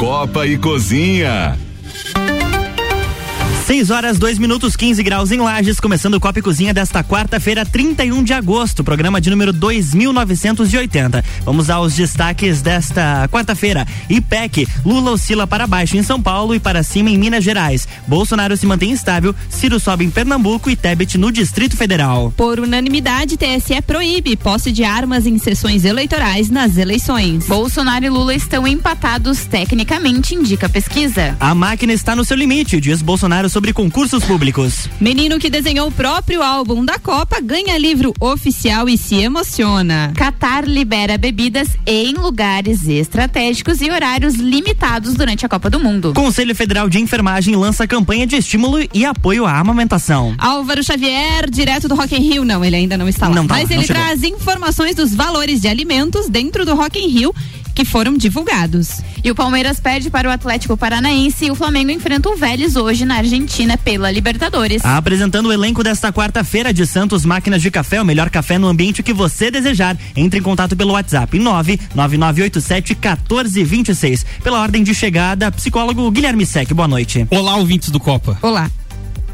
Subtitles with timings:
[0.00, 1.58] Copa e Cozinha.
[3.70, 7.64] 6 horas, 2 minutos, 15 graus em Lages, começando o Copa e Cozinha desta quarta-feira,
[7.64, 11.24] 31 de agosto, programa de número 2980.
[11.44, 13.86] Vamos aos destaques desta quarta-feira.
[14.08, 17.86] IPEC, Lula oscila para baixo em São Paulo e para cima em Minas Gerais.
[18.08, 22.34] Bolsonaro se mantém estável, Ciro sobe em Pernambuco e Tebet no Distrito Federal.
[22.36, 27.46] Por unanimidade, TSE proíbe posse de armas em sessões eleitorais nas eleições.
[27.46, 31.36] Bolsonaro e Lula estão empatados tecnicamente, indica a pesquisa.
[31.38, 34.88] A máquina está no seu limite, diz Bolsonaro sobre sobre concursos públicos.
[34.98, 40.14] Menino que desenhou o próprio álbum da Copa ganha livro oficial e se emociona.
[40.16, 46.14] Qatar libera bebidas em lugares estratégicos e horários limitados durante a Copa do Mundo.
[46.14, 50.34] Conselho Federal de Enfermagem lança campanha de estímulo e apoio à amamentação.
[50.38, 53.34] Álvaro Xavier, direto do Rock in Rio, não, ele ainda não está lá.
[53.34, 57.34] Não tá, Mas ele traz informações dos valores de alimentos dentro do Rock in Rio
[57.80, 59.00] que foram divulgados.
[59.24, 63.06] E o Palmeiras perde para o Atlético Paranaense e o Flamengo enfrenta o Vélez hoje
[63.06, 64.84] na Argentina pela Libertadores.
[64.84, 69.02] Apresentando o elenco desta quarta-feira de Santos Máquinas de Café, o melhor café no ambiente
[69.02, 69.96] que você desejar.
[70.14, 74.26] Entre em contato pelo WhatsApp 99987 1426.
[74.42, 76.74] Pela ordem de chegada, psicólogo Guilherme Sec.
[76.74, 77.26] Boa noite.
[77.30, 78.38] Olá, ouvintes do Copa.
[78.42, 78.70] Olá.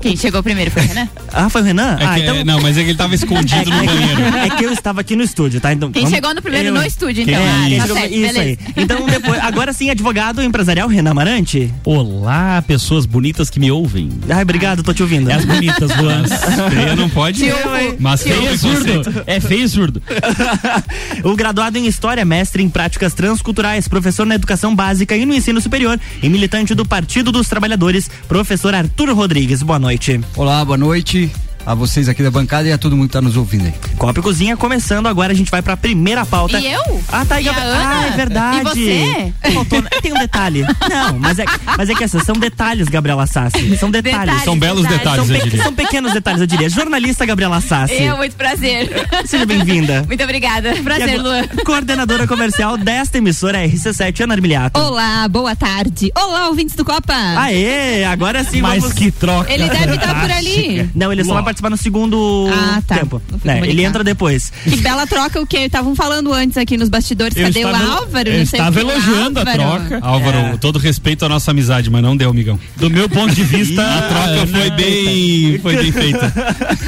[0.00, 1.08] Quem chegou primeiro foi o Renan?
[1.33, 1.97] ah, foi o Renan?
[1.98, 2.44] É ah, que, então...
[2.44, 4.27] Não, mas é que ele tava escondido no banheiro.
[4.36, 5.72] É que eu estava aqui no estúdio, tá?
[5.72, 6.14] Então, Quem vamos...
[6.14, 6.75] chegou no primeiro eu...
[6.75, 7.34] no estúdio, então.
[7.34, 8.41] É, ah, tá certo, isso beleza.
[8.41, 8.58] aí.
[8.77, 11.72] Então, depois, agora sim, advogado empresarial Renan Marante.
[11.84, 14.11] Olá, pessoas bonitas que me ouvem.
[14.28, 15.30] Ai, obrigado, tô te ouvindo.
[15.30, 16.24] É as bonitas, Luan.
[16.24, 17.41] Feia não pode.
[17.41, 17.56] Tio,
[17.98, 19.24] mas feio é surdo.
[19.27, 20.02] É feio e surdo.
[21.24, 25.61] o graduado em História, mestre em Práticas Transculturais, professor na Educação Básica e no Ensino
[25.61, 29.62] Superior e militante do Partido dos Trabalhadores, professor Arthur Rodrigues.
[29.62, 29.86] Boa noite.
[30.37, 31.31] Olá, boa noite
[31.65, 33.75] a vocês aqui da bancada e a todo mundo que tá nos ouvindo aí.
[33.97, 36.58] Copa e Cozinha começando agora, a gente vai pra primeira pauta.
[36.58, 37.02] E eu?
[37.11, 37.89] Ah, tá, e a Ana?
[37.89, 38.58] Ah, é verdade.
[38.58, 39.52] E você?
[39.55, 40.62] Faltou, tem um detalhe.
[40.62, 41.44] Não, mas é,
[41.77, 43.77] mas é que essas são detalhes, Gabriela Sassi.
[43.77, 44.20] São detalhes.
[44.20, 45.62] Detalhes, são belos detalhes, são, eu diria.
[45.62, 46.69] são pequenos detalhes, eu diria.
[46.69, 48.02] Jornalista Gabriela Sassi.
[48.02, 49.08] Eu, muito prazer.
[49.24, 50.05] Seja bem-vinda.
[50.07, 50.74] Muito obrigada.
[50.83, 51.46] Prazer, Luan.
[51.64, 54.78] Coordenadora comercial desta emissora RC7, Ana Armiliato.
[54.78, 56.13] Olá, boa tarde.
[56.17, 57.14] Olá, ouvintes do Copa.
[57.36, 58.96] Aê, agora sim Mas vamos...
[58.96, 59.52] que troca.
[59.52, 60.90] Ele deve estar por ali.
[60.95, 62.98] Não, ele só vai participar no segundo ah, tá.
[62.98, 63.23] tempo.
[63.45, 64.52] É, ele entra depois.
[64.64, 67.36] Que bela troca o que estavam falando antes aqui nos bastidores.
[67.36, 68.29] Eu Cadê o Álvaro?
[68.29, 69.62] Eu estava elogiando Álvaro.
[69.62, 69.98] a troca.
[70.02, 70.57] Álvaro, É.
[70.57, 72.58] todo respeito à nossa amizade, mas não deu, amigão.
[72.77, 76.33] Do meu ponto de vista, a troca foi bem, foi bem feita.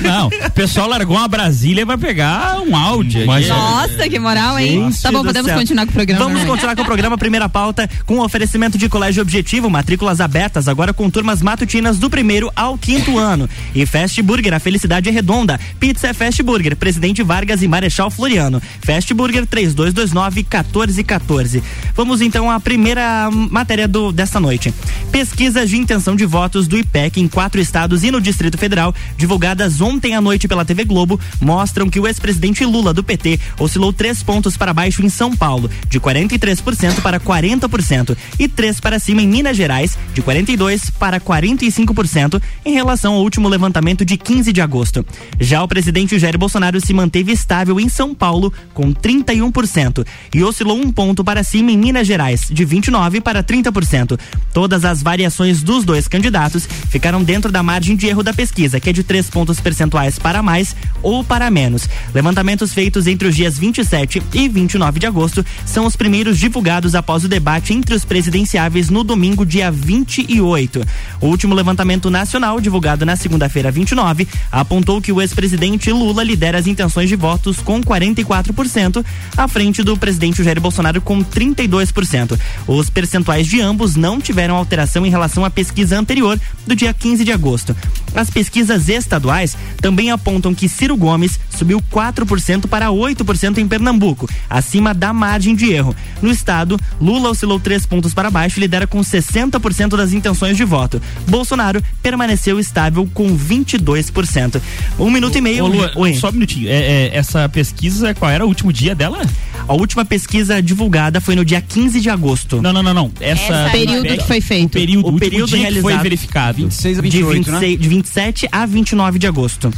[0.03, 3.27] Não, o pessoal largou uma Brasília e vai pegar um áudio.
[3.27, 4.85] Mas, Nossa, que moral, hein?
[4.91, 5.59] Gente tá bom, podemos céu.
[5.59, 6.25] continuar com o programa.
[6.25, 6.47] Vamos né?
[6.49, 11.09] continuar com o programa, primeira pauta, com oferecimento de Colégio Objetivo, matrículas abertas, agora com
[11.11, 13.49] turmas matutinas do primeiro ao quinto ano.
[13.75, 15.59] E Fast Burger, a felicidade é redonda.
[15.79, 18.63] Pizza é Fast Burger, Presidente Vargas e Marechal Floriano.
[18.81, 21.63] Fast Burger 3229-1414.
[21.95, 24.73] Vamos então à primeira matéria do, desta noite.
[25.13, 29.83] Pesquisas de intenção de votos do IPEC em quatro estados e no Distrito Federal, divulgadas
[29.83, 34.23] ontem à noite pela TV Globo, mostram que o ex-presidente Lula do PT oscilou três
[34.23, 39.29] pontos para baixo em São Paulo, de 43% para 40%, e três para cima em
[39.29, 45.05] Minas Gerais, de 42% para 45%, em relação ao último levantamento de 15 de agosto.
[45.39, 50.79] Já o presidente Jair Bolsonaro se manteve estável em São Paulo, com 31%, e oscilou
[50.79, 54.19] um ponto para cima em Minas Gerais, de 29% para 30%.
[54.53, 58.91] Todas as variações dos dois candidatos ficaram dentro da margem de erro da pesquisa, que
[58.91, 61.89] é de 3 pontos percentuais para mais ou para menos.
[62.15, 67.25] Levantamentos feitos entre os dias 27 e 29 de agosto são os primeiros divulgados após
[67.25, 70.83] o debate entre os presidenciáveis no domingo, dia 28.
[71.21, 76.67] O último levantamento nacional, divulgado na segunda-feira 29, apontou que o ex-presidente Lula lidera as
[76.69, 79.05] intenções de votos com 44%,
[79.37, 82.39] à frente do presidente Jair Bolsonaro com 32%.
[82.67, 87.25] Os percentuais de ambos não tiveram alteração em relação à pesquisa anterior, do dia 15
[87.25, 87.77] de agosto.
[88.15, 94.95] As pesquisas estaduais também apontam que Ciro Gomes subiu 4% para 8% em Pernambuco, acima
[94.95, 95.95] da margem de erro.
[96.21, 100.65] No estado, Lula oscilou 3 pontos para baixo e lidera com 60% das intenções de
[100.65, 101.01] voto.
[101.29, 104.61] Bolsonaro permaneceu estável com 22%.
[104.99, 105.65] Um minuto e meio.
[105.65, 106.15] Ô, Lua, Oi.
[106.15, 106.58] só um minutinho.
[106.67, 109.21] É, é, essa pesquisa, qual era o último dia dela?
[109.69, 112.63] A última pesquisa divulgada foi no dia 15 de agosto.
[112.63, 113.13] Não, não, não, não.
[113.21, 114.67] Essa, Essa período que foi feito.
[114.67, 116.57] O período, O o período que foi verificado.
[116.57, 117.59] 26 a de, 28, né?
[117.61, 119.71] 26 de 27 a 29 de agosto.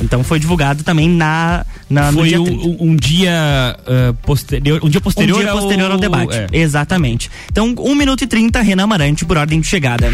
[0.00, 2.64] Então foi divulgado também na, na no Foi dia um, 30.
[2.66, 3.32] um- um dia
[3.86, 6.34] ah, posterior, um dia posterior, um dia posterior ao debate.
[6.36, 6.46] é.
[6.52, 7.30] Exatamente.
[7.50, 10.10] Então, 1 minuto e 30, Renan Marante, por ordem de chegada.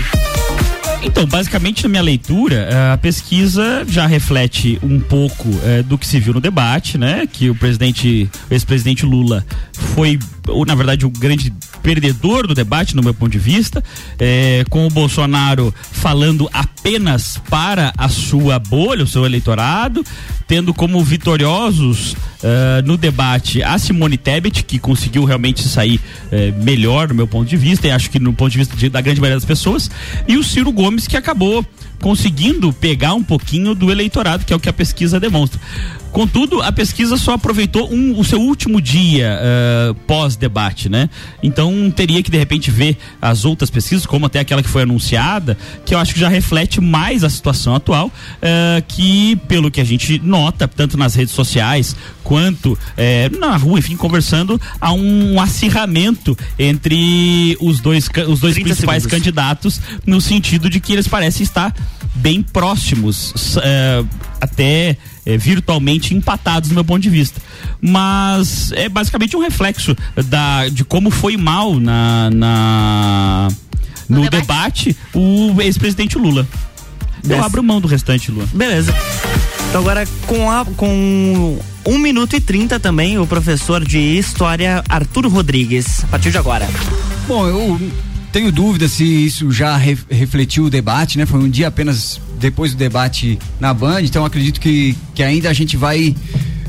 [1.03, 6.07] Então, basicamente, na minha leitura, eh, a pesquisa já reflete um pouco eh, do que
[6.07, 7.27] se viu no debate, né?
[7.27, 9.45] Que o presidente, ex-presidente Lula
[9.95, 10.19] foi
[10.51, 11.53] ou na verdade o grande
[11.83, 13.83] perdedor do debate, no meu ponto de vista,
[14.19, 20.05] é, com o Bolsonaro falando apenas para a sua bolha, o seu eleitorado,
[20.47, 27.09] tendo como vitoriosos uh, no debate a Simone Tebet, que conseguiu realmente sair uh, melhor
[27.09, 29.21] no meu ponto de vista, e acho que no ponto de vista de, da grande
[29.21, 29.91] maioria das pessoas,
[30.27, 31.65] e o Ciro Gomes, que acabou
[32.01, 35.61] conseguindo pegar um pouquinho do eleitorado, que é o que a pesquisa demonstra.
[36.13, 41.09] Contudo, a pesquisa só aproveitou um, o seu último dia uh, pós-debate, né?
[41.41, 45.57] Então teria que de repente ver as outras pesquisas, como até aquela que foi anunciada,
[45.87, 49.85] que eu acho que já reflete mais a situação atual, uh, que pelo que a
[49.85, 56.39] gente nota, tanto nas redes sociais quanto eh, na rua, enfim, conversando, há um acirramento
[56.59, 59.07] entre os dois, os dois principais segundos.
[59.07, 61.75] candidatos, no sentido de que eles parecem estar
[62.15, 63.57] bem próximos,
[64.41, 67.41] até é, virtualmente empatados do meu ponto de vista.
[67.81, 69.97] Mas é basicamente um reflexo
[70.27, 73.49] da, de como foi mal na, na
[74.09, 74.91] no, no debate?
[74.91, 74.97] debate?
[75.15, 76.47] o ex-presidente Lula.
[77.29, 78.49] Eu abro mão do restante, Lula.
[78.53, 78.95] Beleza.
[79.69, 85.27] Então agora com, a, com 1 minuto e 30 também, o professor de História Arthur
[85.27, 86.03] Rodrigues.
[86.05, 86.69] A partir de agora.
[87.29, 87.81] Bom, eu
[88.33, 91.27] tenho dúvida se isso já re, refletiu o debate, né?
[91.27, 95.53] Foi um dia apenas depois do debate na Band, então acredito que, que ainda a
[95.53, 96.15] gente vai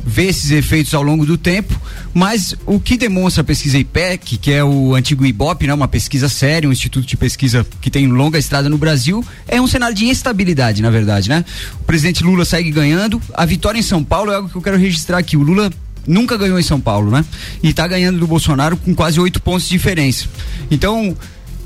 [0.03, 1.79] ver esses efeitos ao longo do tempo,
[2.13, 6.27] mas o que demonstra a pesquisa IPEC, que é o antigo IBOP, né, uma pesquisa
[6.27, 10.05] séria, um instituto de pesquisa que tem longa estrada no Brasil, é um cenário de
[10.05, 11.45] instabilidade, na verdade, né?
[11.79, 14.77] O presidente Lula segue ganhando, a vitória em São Paulo é algo que eu quero
[14.77, 15.37] registrar aqui.
[15.37, 15.71] O Lula
[16.05, 17.23] nunca ganhou em São Paulo, né?
[17.61, 20.25] E está ganhando do Bolsonaro com quase oito pontos de diferença.
[20.69, 21.15] Então,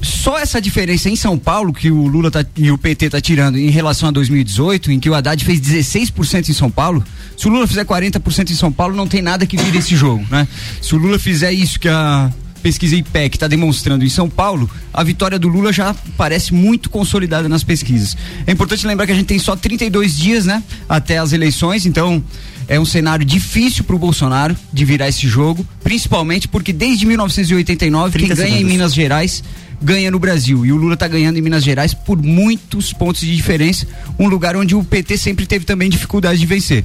[0.05, 3.57] só essa diferença em São Paulo que o Lula tá, e o PT tá tirando
[3.57, 7.03] em relação a 2018, em que o Haddad fez 16% em São Paulo,
[7.35, 10.25] se o Lula fizer 40% em São Paulo, não tem nada que vire esse jogo,
[10.29, 10.47] né?
[10.81, 12.31] Se o Lula fizer isso que a
[12.61, 17.47] pesquisa IPEC está demonstrando em São Paulo, a vitória do Lula já parece muito consolidada
[17.47, 18.17] nas pesquisas.
[18.47, 22.23] É importante lembrar que a gente tem só 32 dias, né, até as eleições, então
[22.67, 28.17] é um cenário difícil para o Bolsonaro de virar esse jogo, principalmente porque desde 1989
[28.17, 28.61] quem ganha segundos.
[28.61, 29.43] em Minas Gerais
[29.81, 30.65] ganha no Brasil.
[30.65, 33.85] E o Lula está ganhando em Minas Gerais por muitos pontos de diferença,
[34.17, 36.83] um lugar onde o PT sempre teve também dificuldade de vencer.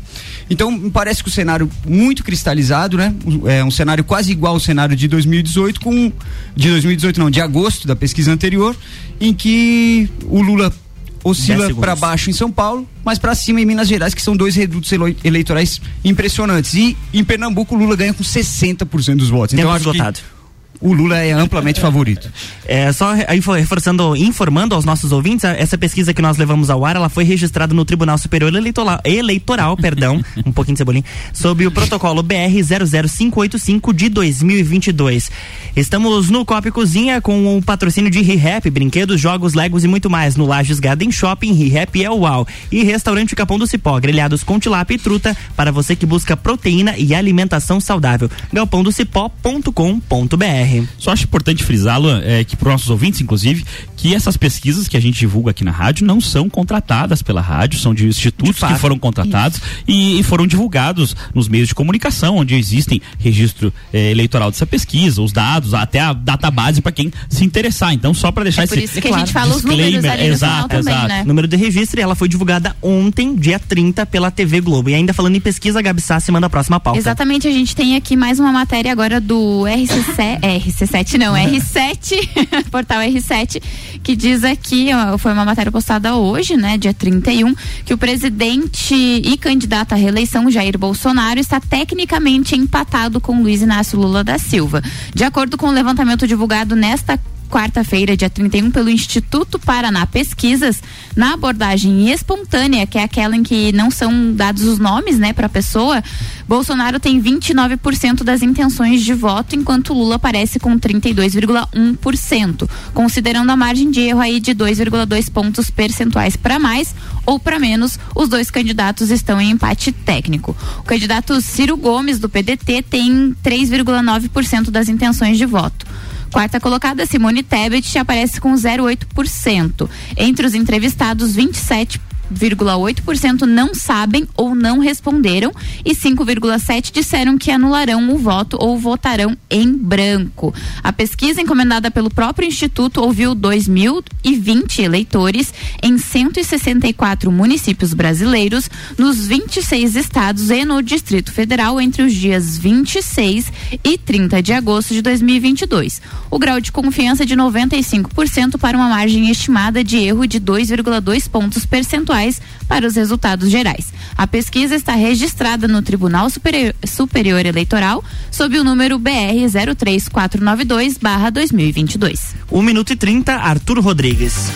[0.49, 3.15] Então, me parece que o cenário muito cristalizado, né?
[3.47, 6.13] É um cenário quase igual ao cenário de 2018 com
[6.55, 8.77] de 2018 não, de agosto da pesquisa anterior,
[9.21, 10.73] em que o Lula
[11.23, 14.57] oscila para baixo em São Paulo, mas para cima em Minas Gerais, que são dois
[14.57, 14.91] redutos
[15.25, 16.75] eleitorais impressionantes.
[16.75, 19.51] E em Pernambuco o Lula ganha com 60% dos votos.
[19.51, 20.19] Tempo então acho esgotado.
[20.19, 20.40] que
[20.81, 22.31] o Lula é amplamente favorito.
[22.67, 27.11] É, só reforçando, informando aos nossos ouvintes, essa pesquisa que nós levamos ao ar, ela
[27.11, 31.05] foi registrada no Tribunal Superior Eleitoral, eleitoral perdão, um pouquinho de cebolinha,
[31.35, 32.63] sob o protocolo BR
[32.97, 35.31] 00585 de 2022.
[35.77, 40.37] Estamos no Copa Cozinha com o patrocínio de ReHap, brinquedos, jogos, legos e muito mais
[40.37, 42.47] no Lages Garden Shopping, ReHap é uau.
[42.73, 46.95] E restaurante Capão do Cipó, grelhados com tilápia e truta para você que busca proteína
[46.97, 48.31] e alimentação saudável.
[48.53, 53.65] galpãodocipó.com.br só acho importante frisá-lo, é, que para os nossos ouvintes, inclusive,
[54.01, 57.79] que essas pesquisas que a gente divulga aqui na rádio não são contratadas pela rádio,
[57.79, 62.39] são de institutos de que foram contratados e, e, foram divulgados nos meios de comunicação,
[62.39, 67.45] onde existem registro é, eleitoral dessa pesquisa, os dados, até a database para quem se
[67.45, 67.93] interessar.
[67.93, 70.03] Então, só para deixar é por esse isso que claro, a gente fala os números
[70.03, 71.09] ali exato, também, exato.
[71.09, 71.25] né?
[71.27, 74.89] Número de registro, ela foi divulgada ontem, dia 30, pela TV Globo.
[74.89, 76.99] E ainda falando em pesquisa, a Gabi Sassi manda a próxima pauta.
[76.99, 82.17] Exatamente, a gente tem aqui mais uma matéria agora do RCC, RC7 não, R7,
[82.73, 83.61] portal R7,
[84.03, 87.55] que diz aqui, ó, foi uma matéria postada hoje, né, dia 31,
[87.85, 93.99] que o presidente e candidato à reeleição Jair Bolsonaro está tecnicamente empatado com Luiz Inácio
[93.99, 94.83] Lula da Silva.
[95.15, 97.19] De acordo com o levantamento divulgado nesta
[97.51, 100.81] quarta-feira, dia 31, pelo Instituto Paraná Pesquisas,
[101.17, 105.47] na abordagem espontânea, que é aquela em que não são dados os nomes, né, para
[105.47, 106.03] a pessoa,
[106.49, 113.91] Bolsonaro tem 29% das intenções de voto, enquanto Lula aparece com 32,1%, considerando a margem
[113.91, 116.95] de erro aí de 2,2 pontos percentuais para mais
[117.27, 120.57] ou para menos, os dois candidatos estão em empate técnico.
[120.79, 125.87] O candidato Ciro Gomes do PDT tem 3,9% das intenções de voto.
[126.33, 129.89] Quarta colocada, Simone Tebet aparece com 0,8%.
[130.17, 135.53] Entre os entrevistados, 27 4,8% não sabem ou não responderam
[135.85, 140.55] e 5,7% disseram que anularão o voto ou votarão em branco.
[140.83, 149.97] A pesquisa encomendada pelo próprio Instituto ouviu 2.020 eleitores em 164 municípios brasileiros, nos 26
[149.97, 156.01] estados e no Distrito Federal entre os dias 26 e 30 de agosto de 2022.
[156.31, 161.29] O grau de confiança é de 95% para uma margem estimada de erro de 2,2
[161.29, 162.20] pontos percentuais
[162.69, 163.91] para os resultados gerais.
[164.17, 172.35] A pesquisa está registrada no Tribunal Superior, Superior Eleitoral sob o número BR 03492/2022.
[172.51, 174.51] 1 minuto e 30, Arthur Rodrigues.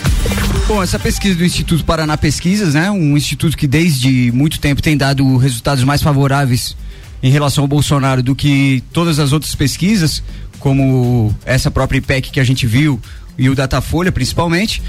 [0.67, 2.89] Bom, essa pesquisa do Instituto Paraná Pesquisas, né?
[2.89, 6.75] Um instituto que desde muito tempo tem dado resultados mais favoráveis
[7.21, 10.23] em relação ao Bolsonaro do que todas as outras pesquisas,
[10.59, 12.99] como essa própria IPEC que a gente viu
[13.37, 14.81] e o Datafolha principalmente.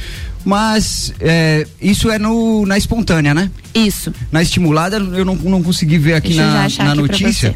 [0.47, 3.51] Mas é, isso é no, na espontânea, né?
[3.75, 4.15] Isso.
[4.31, 7.53] Na estimulada eu não, não consegui ver aqui Deixa na, na aqui notícia.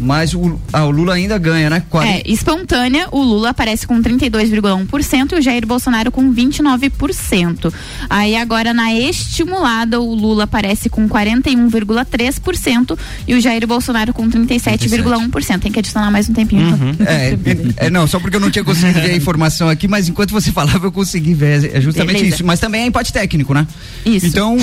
[0.00, 1.82] Mas o, ah, o Lula ainda ganha, né?
[1.88, 2.12] 40...
[2.12, 7.72] É, espontânea, o Lula aparece com 32,1% e o Jair Bolsonaro com 29%.
[8.08, 15.60] Aí agora na estimulada, o Lula aparece com 41,3% e o Jair Bolsonaro com 37,1%.
[15.60, 16.68] Tem que adicionar mais um tempinho.
[16.68, 16.96] Uhum.
[17.06, 20.30] É, é, não, só porque eu não tinha conseguido ver a informação aqui, mas enquanto
[20.30, 21.76] você falava eu consegui ver.
[21.76, 22.36] É justamente Beleza.
[22.36, 22.44] isso.
[22.44, 23.66] Mas também é empate técnico, né?
[24.04, 24.26] Isso.
[24.26, 24.56] Então,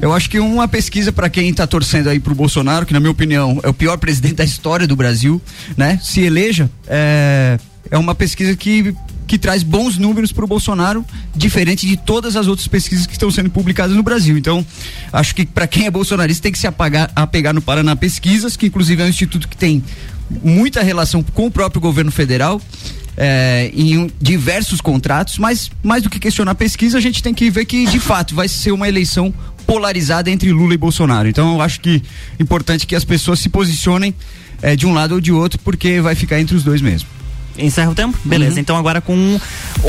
[0.00, 3.10] eu acho que uma pesquisa para quem está torcendo aí pro Bolsonaro, que na minha
[3.10, 5.40] opinião é o pior presidente da história história do Brasil,
[5.76, 5.98] né?
[6.02, 7.58] Se eleja, é,
[7.90, 8.94] é uma pesquisa que
[9.26, 11.06] que traz bons números para o Bolsonaro,
[11.36, 14.36] diferente de todas as outras pesquisas que estão sendo publicadas no Brasil.
[14.36, 14.66] Então,
[15.12, 18.66] acho que para quem é bolsonarista tem que se apagar, apegar no Paraná Pesquisas, que
[18.66, 19.84] inclusive é um instituto que tem
[20.42, 22.60] muita relação com o próprio governo federal.
[23.16, 27.50] É, em diversos contratos, mas mais do que questionar a pesquisa, a gente tem que
[27.50, 29.34] ver que de fato vai ser uma eleição
[29.70, 31.28] polarizada entre Lula e Bolsonaro.
[31.28, 32.02] Então eu acho que
[32.38, 34.12] é importante que as pessoas se posicionem
[34.62, 37.08] é, de um lado ou de outro, porque vai ficar entre os dois mesmo.
[37.60, 38.18] Encerra o tempo?
[38.24, 38.54] Beleza.
[38.54, 38.60] Uhum.
[38.60, 39.40] Então agora com 1 um,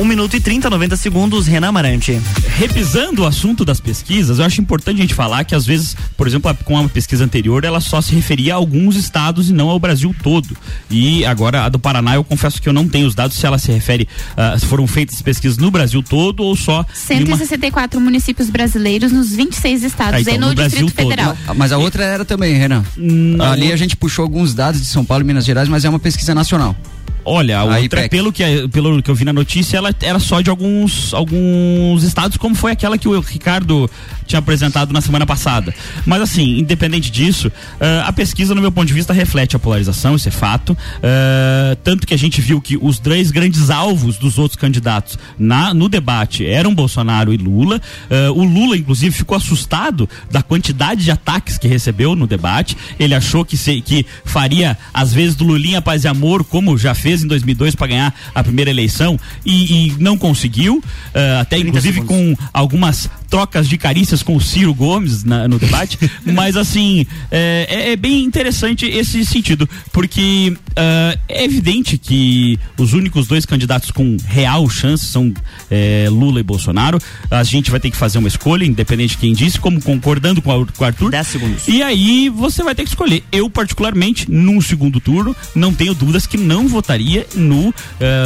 [0.01, 2.21] um minuto e 30, 90 segundos, Renan Amarante.
[2.57, 6.27] Repisando o assunto das pesquisas, eu acho importante a gente falar que às vezes, por
[6.27, 9.79] exemplo, com a pesquisa anterior, ela só se referia a alguns estados e não ao
[9.79, 10.55] Brasil todo.
[10.89, 13.57] E agora a do Paraná, eu confesso que eu não tenho os dados se ela
[13.57, 16.85] se refere, uh, se foram feitas pesquisas no Brasil todo ou só.
[16.93, 18.05] 164 uma...
[18.05, 21.09] municípios brasileiros nos 26 estados ah, então, e no, no Distrito todo.
[21.09, 21.37] Federal.
[21.47, 22.83] Mas, mas a outra era também, Renan.
[22.97, 23.45] Não.
[23.45, 25.99] Ali a gente puxou alguns dados de São Paulo e Minas Gerais, mas é uma
[25.99, 26.75] pesquisa nacional.
[27.23, 30.49] Olha, a, outra, pelo que, pelo que eu vi na notícia, ela era só de
[30.49, 33.89] alguns, alguns estados, como foi aquela que o Ricardo
[34.25, 35.73] tinha apresentado na semana passada.
[36.05, 40.15] Mas assim, independente disso, uh, a pesquisa, no meu ponto de vista, reflete a polarização,
[40.15, 40.71] isso é fato.
[40.71, 45.73] Uh, tanto que a gente viu que os três grandes alvos dos outros candidatos na,
[45.73, 47.81] no debate eram Bolsonaro e Lula.
[48.09, 52.77] Uh, o Lula, inclusive, ficou assustado da quantidade de ataques que recebeu no debate.
[52.99, 56.95] Ele achou que, se, que faria, às vezes, do Lulinha paz e amor, como já
[56.95, 61.57] fez fez em 2002 para ganhar a primeira eleição e, e não conseguiu, uh, até
[61.57, 62.37] inclusive segundos.
[62.37, 67.67] com algumas trocas de carícias com o Ciro Gomes na, no debate, mas assim, é,
[67.69, 73.91] é, é, bem interessante esse sentido, porque uh, é evidente que os únicos dois candidatos
[73.91, 75.33] com real chance são
[75.69, 76.99] é, Lula e Bolsonaro.
[77.29, 80.51] A gente vai ter que fazer uma escolha, independente de quem disse, como concordando com,
[80.51, 81.11] a, com o Arthur.
[81.11, 81.67] 10 segundos.
[81.67, 83.23] E aí você vai ter que escolher.
[83.31, 87.00] Eu, particularmente, num segundo turno, não tenho dúvidas que não votaria
[87.35, 87.73] no uh,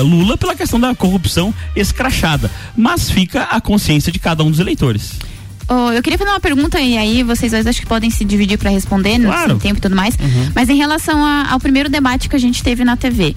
[0.04, 2.50] Lula pela questão da corrupção escrachada.
[2.76, 5.14] Mas fica a consciência de cada um dos eleitores.
[5.68, 8.58] Oh, eu queria fazer uma pergunta e aí vocês dois acho que podem se dividir
[8.58, 9.54] para responder claro.
[9.54, 10.16] no tempo e tudo mais.
[10.16, 10.52] Uhum.
[10.54, 13.36] Mas em relação a, ao primeiro debate que a gente teve na TV,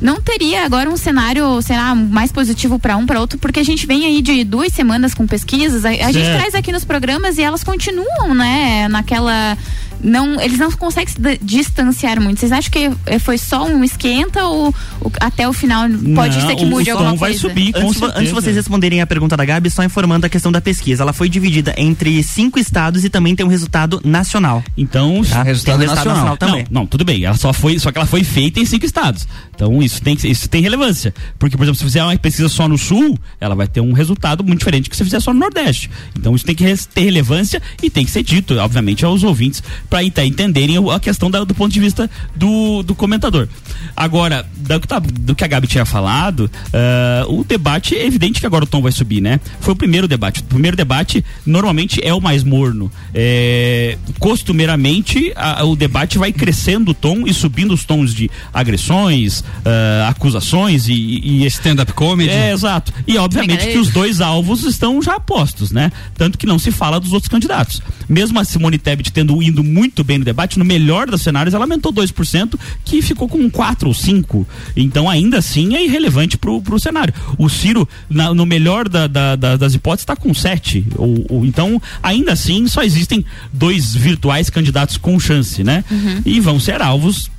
[0.00, 3.86] não teria agora um cenário, será mais positivo para um, para outro, porque a gente
[3.86, 7.42] vem aí de duas semanas com pesquisas, a, a gente traz aqui nos programas e
[7.42, 9.56] elas continuam, né, naquela
[10.02, 12.40] não, eles não conseguem se distanciar muito.
[12.40, 16.46] Vocês acham que eh, foi só um esquenta ou, ou até o final pode não,
[16.46, 17.40] ser que mude alguma vai coisa?
[17.40, 20.60] Subir, antes, antes de vocês responderem a pergunta da Gabi, só informando a questão da
[20.60, 21.02] pesquisa.
[21.02, 24.62] Ela foi dividida entre cinco estados e também tem um resultado nacional.
[24.76, 25.42] Então, tá?
[25.42, 26.14] resultado, tem um resultado nacional.
[26.14, 26.66] nacional também.
[26.70, 27.24] Não, não, tudo bem.
[27.24, 29.26] Ela só foi, só que ela foi feita em cinco estados.
[29.54, 32.78] Então isso tem isso tem relevância, porque por exemplo, se fizer uma pesquisa só no
[32.78, 35.90] sul, ela vai ter um resultado muito diferente que se fizer só no nordeste.
[36.18, 40.04] Então isso tem que ter relevância e tem que ser dito, obviamente, aos ouvintes para
[40.04, 43.48] entenderem a questão da, do ponto de vista do, do comentador.
[43.96, 46.50] Agora, do, tá, do que a Gabi tinha falado,
[47.28, 49.40] uh, o debate é evidente que agora o tom vai subir, né?
[49.60, 50.40] Foi o primeiro debate.
[50.40, 52.90] O primeiro debate normalmente é o mais morno.
[53.12, 59.40] É, costumeiramente, a, o debate vai crescendo o tom e subindo os tons de agressões,
[59.40, 60.92] uh, acusações e.
[60.94, 62.30] e Stand-up comedy.
[62.30, 62.92] É, exato.
[63.06, 65.90] E obviamente que os dois alvos estão já postos, né?
[66.14, 67.82] Tanto que não se fala dos outros candidatos.
[68.08, 71.64] Mesmo a Simone Tebet tendo indo muito bem no debate, no melhor dos cenários, ela
[71.64, 74.46] aumentou 2%, que ficou com 4 ou 5.
[74.76, 77.14] Então, ainda assim, é irrelevante pro, pro cenário.
[77.38, 80.86] O Ciro, na, no melhor da, da, da, das hipóteses, está com 7.
[80.96, 85.84] Ou, ou, então, ainda assim, só existem dois virtuais candidatos com chance, né?
[85.90, 86.22] Uhum.
[86.24, 87.30] E vão ser alvos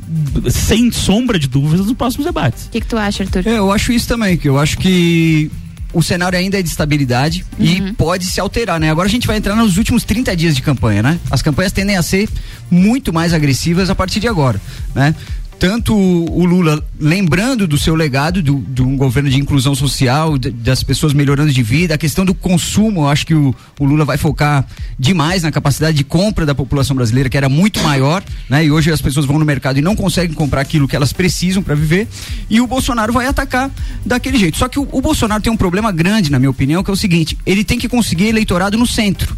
[0.50, 2.66] sem sombra de dúvidas nos próximos debates.
[2.66, 3.48] O que, que, tu acha, Arthur?
[3.48, 5.50] É, eu acho isso também, que eu acho que
[5.94, 7.66] o cenário ainda é de estabilidade uhum.
[7.66, 8.90] e pode se alterar, né?
[8.90, 11.20] Agora a gente vai entrar nos últimos 30 dias de campanha, né?
[11.30, 12.30] As campanhas tendem a ser
[12.70, 14.60] muito mais agressivas a partir de agora,
[14.96, 15.14] né?
[15.62, 20.50] Tanto o Lula lembrando do seu legado do, de um governo de inclusão social, de,
[20.50, 24.18] das pessoas melhorando de vida, a questão do consumo, acho que o, o, Lula vai
[24.18, 24.66] focar
[24.98, 28.66] demais na capacidade de compra da população brasileira, que era muito maior, né?
[28.66, 31.62] E hoje as pessoas vão no mercado e não conseguem comprar aquilo que elas precisam
[31.62, 32.08] para viver,
[32.50, 33.70] e o Bolsonaro vai atacar
[34.04, 34.58] daquele jeito.
[34.58, 36.98] Só que o, o Bolsonaro tem um problema grande, na minha opinião, que é o
[36.98, 39.38] seguinte: ele tem que conseguir eleitorado no centro.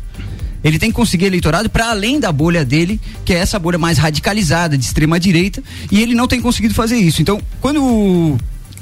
[0.63, 3.97] Ele tem que conseguir eleitorado para além da bolha dele, que é essa bolha mais
[3.97, 7.21] radicalizada, de extrema direita, e ele não tem conseguido fazer isso.
[7.21, 8.37] Então, quando o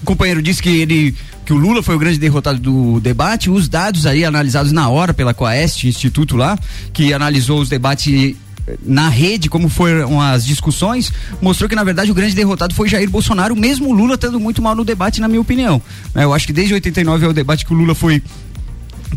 [0.06, 4.06] companheiro disse que ele que o Lula foi o grande derrotado do debate, os dados
[4.06, 6.58] aí analisados na hora pela Coest, instituto lá,
[6.94, 8.36] que analisou os debates
[8.84, 11.12] na rede, como foram as discussões,
[11.42, 14.62] mostrou que na verdade o grande derrotado foi Jair Bolsonaro, mesmo o Lula estando muito
[14.62, 15.82] mal no debate, na minha opinião.
[16.14, 18.22] Eu acho que desde 89 é o debate que o Lula foi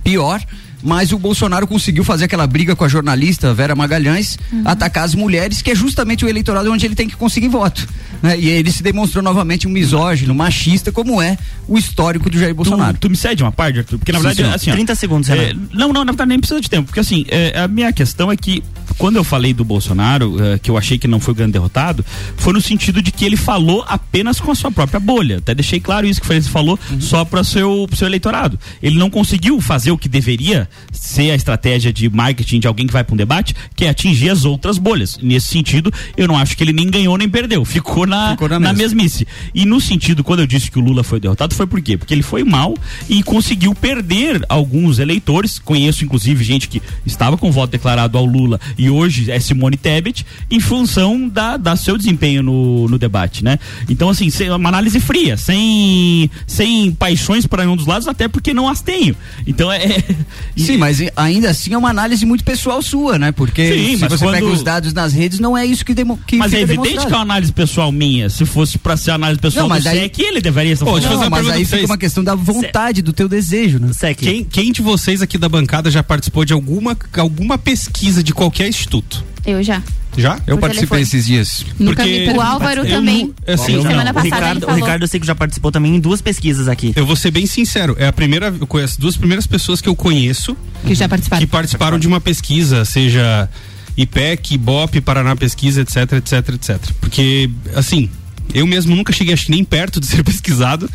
[0.02, 0.40] pior
[0.84, 4.62] mas o Bolsonaro conseguiu fazer aquela briga com a jornalista Vera Magalhães, uhum.
[4.66, 7.88] atacar as mulheres, que é justamente o eleitorado onde ele tem que conseguir voto.
[8.22, 8.38] Né?
[8.38, 12.98] E ele se demonstrou novamente um misógino, machista, como é o histórico do Jair Bolsonaro.
[12.98, 13.98] Tu, tu me cede uma parte, Arthur?
[13.98, 14.70] Porque na verdade, sim, sim.
[14.70, 14.72] assim.
[14.72, 16.86] 30 segundos, é, Não, não, na verdade nem precisa de tempo.
[16.86, 18.62] Porque assim, é, a minha questão é que
[18.98, 22.04] quando eu falei do Bolsonaro, é, que eu achei que não foi o grande derrotado,
[22.36, 25.38] foi no sentido de que ele falou apenas com a sua própria bolha.
[25.38, 27.00] Até deixei claro isso que ele falou uhum.
[27.00, 28.58] só para seu seu eleitorado.
[28.82, 32.92] Ele não conseguiu fazer o que deveria ser a estratégia de marketing de alguém que
[32.92, 35.18] vai para um debate, que é atingir as outras bolhas.
[35.22, 37.64] Nesse sentido, eu não acho que ele nem ganhou nem perdeu.
[37.64, 39.26] Ficou na, Ficou na, na mesmice.
[39.54, 41.96] E no sentido, quando eu disse que o Lula foi derrotado, foi por quê?
[41.96, 42.74] Porque ele foi mal
[43.08, 45.58] e conseguiu perder alguns eleitores.
[45.58, 50.24] Conheço, inclusive, gente que estava com voto declarado ao Lula e hoje é Simone Tebet,
[50.50, 53.58] em função da, da seu desempenho no, no debate, né?
[53.88, 58.68] Então, assim, uma análise fria, sem, sem paixões para nenhum dos lados, até porque não
[58.68, 59.16] as tenho.
[59.46, 59.84] Então é.
[60.64, 63.32] Sim, mas ainda assim é uma análise muito pessoal sua, né?
[63.32, 64.34] Porque Sim, se você quando...
[64.34, 67.12] pega os dados nas redes, não é isso que, demo, que Mas é evidente que
[67.12, 68.28] é uma análise pessoal minha.
[68.28, 70.00] Se fosse para ser análise pessoal não, mas do aí...
[70.00, 71.04] SEC, ele deveria estar falando.
[71.04, 73.92] Não, mas aí fica uma questão da vontade, do teu desejo, né?
[73.92, 74.16] SEC.
[74.18, 78.68] Quem, quem de vocês aqui da bancada já participou de alguma, alguma pesquisa de qualquer
[78.68, 79.24] instituto?
[79.46, 79.82] Eu já.
[80.16, 80.38] Já?
[80.46, 81.64] Eu participei esses dias.
[81.76, 83.34] Porque o Álvaro também.
[83.46, 84.22] Assim, semana não, passada.
[84.22, 86.92] O Ricardo, o Ricardo eu sei que já participou também em duas pesquisas aqui.
[86.94, 87.96] Eu vou ser bem sincero.
[87.98, 88.54] É a primeira.
[88.58, 91.40] Eu conheço duas primeiras pessoas que eu conheço que já participaram.
[91.40, 93.48] Que participaram de uma pesquisa, seja
[93.96, 96.78] IPEC, BOP, Paraná Pesquisa, etc, etc, etc.
[97.00, 98.08] Porque, assim,
[98.52, 100.88] eu mesmo nunca cheguei, acho que nem perto de ser pesquisado.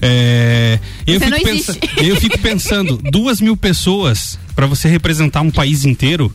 [0.00, 5.86] É, eu, fico pensa, eu fico pensando, duas mil pessoas para você representar um país
[5.86, 6.32] inteiro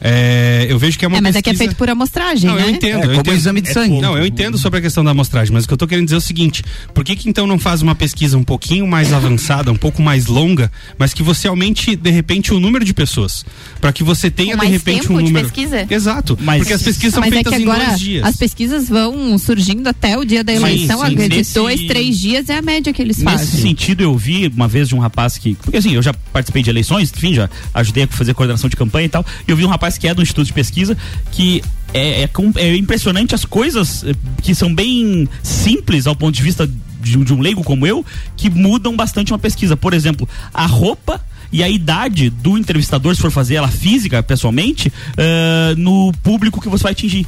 [0.00, 1.18] é, eu vejo que é uma.
[1.18, 1.38] É, mas pesquisa...
[1.38, 2.48] é que é feito por amostragem.
[2.48, 2.64] Não, né?
[2.64, 3.04] eu entendo.
[3.04, 3.36] É, eu entendo.
[3.36, 4.00] exame de é sangue.
[4.00, 6.16] Não, eu entendo sobre a questão da amostragem, mas o que eu estou querendo dizer
[6.16, 9.70] é o seguinte: por que, que então não faz uma pesquisa um pouquinho mais avançada,
[9.70, 13.44] um pouco mais longa, mas que você aumente, de repente, o número de pessoas?
[13.80, 15.46] Para que você tenha, de repente, um número.
[15.46, 15.86] De pesquisa?
[15.90, 16.38] Exato.
[16.40, 18.24] Mas, porque as pesquisas são mas é feitas é que agora em dois dias.
[18.24, 21.16] As pesquas vão surgindo até o dia da eleição, sim, sim.
[21.16, 21.54] de Nesse...
[21.54, 23.46] dois, três dias é a média que eles fazem.
[23.46, 25.54] Nesse sentido, eu vi uma vez de um rapaz que.
[25.56, 29.06] Porque assim, eu já participei de eleições, enfim, já ajudei a fazer coordenação de campanha
[29.06, 29.24] e tal.
[29.46, 30.96] E eu vi um rapaz que é do Instituto de Pesquisa
[31.30, 36.42] que é, é, é, impressionante as coisas eh, que são bem simples ao ponto de
[36.42, 36.68] vista
[37.00, 38.04] de, de um leigo como eu,
[38.36, 39.76] que mudam bastante uma pesquisa.
[39.76, 41.20] Por exemplo, a roupa
[41.52, 46.68] e a idade do entrevistador, se for fazer ela física, pessoalmente, uh, no público que
[46.68, 47.26] você vai atingir.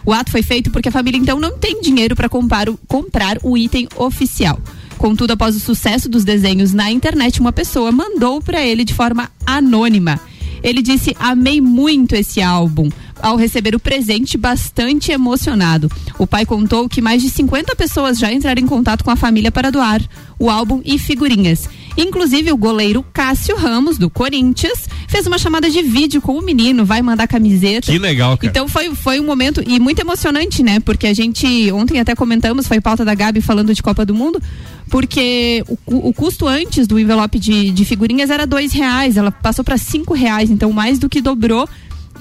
[0.05, 3.57] O ato foi feito porque a família então não tem dinheiro para comprar, comprar o
[3.57, 4.59] item oficial.
[4.97, 9.29] Contudo, após o sucesso dos desenhos na internet, uma pessoa mandou para ele de forma
[9.45, 10.19] anônima.
[10.63, 12.89] Ele disse: Amei muito esse álbum
[13.21, 15.89] ao receber o presente bastante emocionado.
[16.17, 19.51] O pai contou que mais de 50 pessoas já entraram em contato com a família
[19.51, 20.01] para doar
[20.37, 21.67] o álbum e figurinhas.
[21.97, 26.85] Inclusive, o goleiro Cássio Ramos, do Corinthians, fez uma chamada de vídeo com o menino,
[26.85, 27.91] vai mandar camiseta.
[27.91, 28.49] Que legal, cara.
[28.49, 30.79] Então foi, foi um momento e muito emocionante, né?
[30.79, 34.41] Porque a gente, ontem até comentamos, foi pauta da Gabi falando de Copa do Mundo,
[34.89, 39.65] porque o, o custo antes do envelope de, de figurinhas era dois reais, ela passou
[39.65, 41.67] para cinco reais, então mais do que dobrou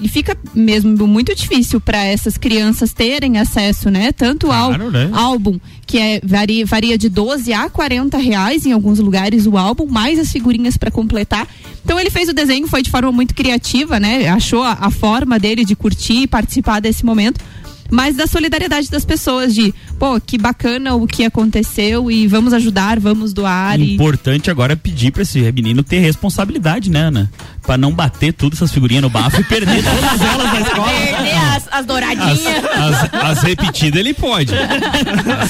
[0.01, 4.11] e fica mesmo muito difícil para essas crianças terem acesso, né?
[4.11, 5.09] Tanto claro, ao né?
[5.13, 9.85] álbum, que é, varia, varia de 12 a 40 reais em alguns lugares o álbum,
[9.85, 11.47] mais as figurinhas para completar.
[11.83, 14.27] Então ele fez o desenho, foi de forma muito criativa, né?
[14.29, 17.39] Achou a, a forma dele de curtir e participar desse momento
[17.91, 22.99] mas da solidariedade das pessoas, de, pô, que bacana o que aconteceu e vamos ajudar,
[22.99, 23.79] vamos doar.
[23.79, 24.51] Importante e...
[24.51, 27.29] agora é pedir pra esse menino ter responsabilidade, né, Ana?
[27.61, 30.89] Pra não bater tudo essas figurinhas no bafo e perder todas elas na escola.
[30.89, 32.65] Perder as, as douradinhas.
[32.65, 34.53] As, as, as, repetidas ele pode.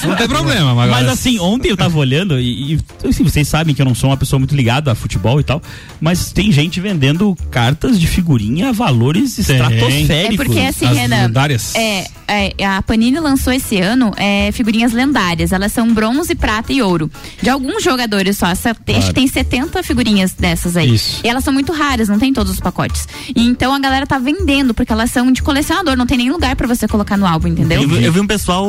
[0.05, 0.73] não tem problema.
[0.73, 3.93] Mas, mas assim, ontem eu tava olhando e, e assim, vocês sabem que eu não
[3.93, 5.62] sou uma pessoa muito ligada a futebol e tal,
[6.01, 9.41] mas tem gente vendendo cartas de figurinha a valores tem.
[9.55, 10.39] estratosféricos.
[10.39, 11.31] É porque assim, Renan,
[11.75, 15.52] é, é, a Panini lançou esse ano é, figurinhas lendárias.
[15.52, 17.10] Elas são bronze, prata e ouro.
[17.41, 18.47] De alguns jogadores só.
[18.47, 19.13] Essa, claro.
[19.13, 20.95] Tem 70 figurinhas dessas aí.
[20.95, 21.21] Isso.
[21.23, 23.08] E elas são muito raras, não tem todos os pacotes.
[23.36, 26.56] E então a galera tá vendendo, porque elas são de colecionador, não tem nem lugar
[26.56, 27.82] para você colocar no álbum, entendeu?
[27.82, 28.67] Eu, eu, vi um pessoal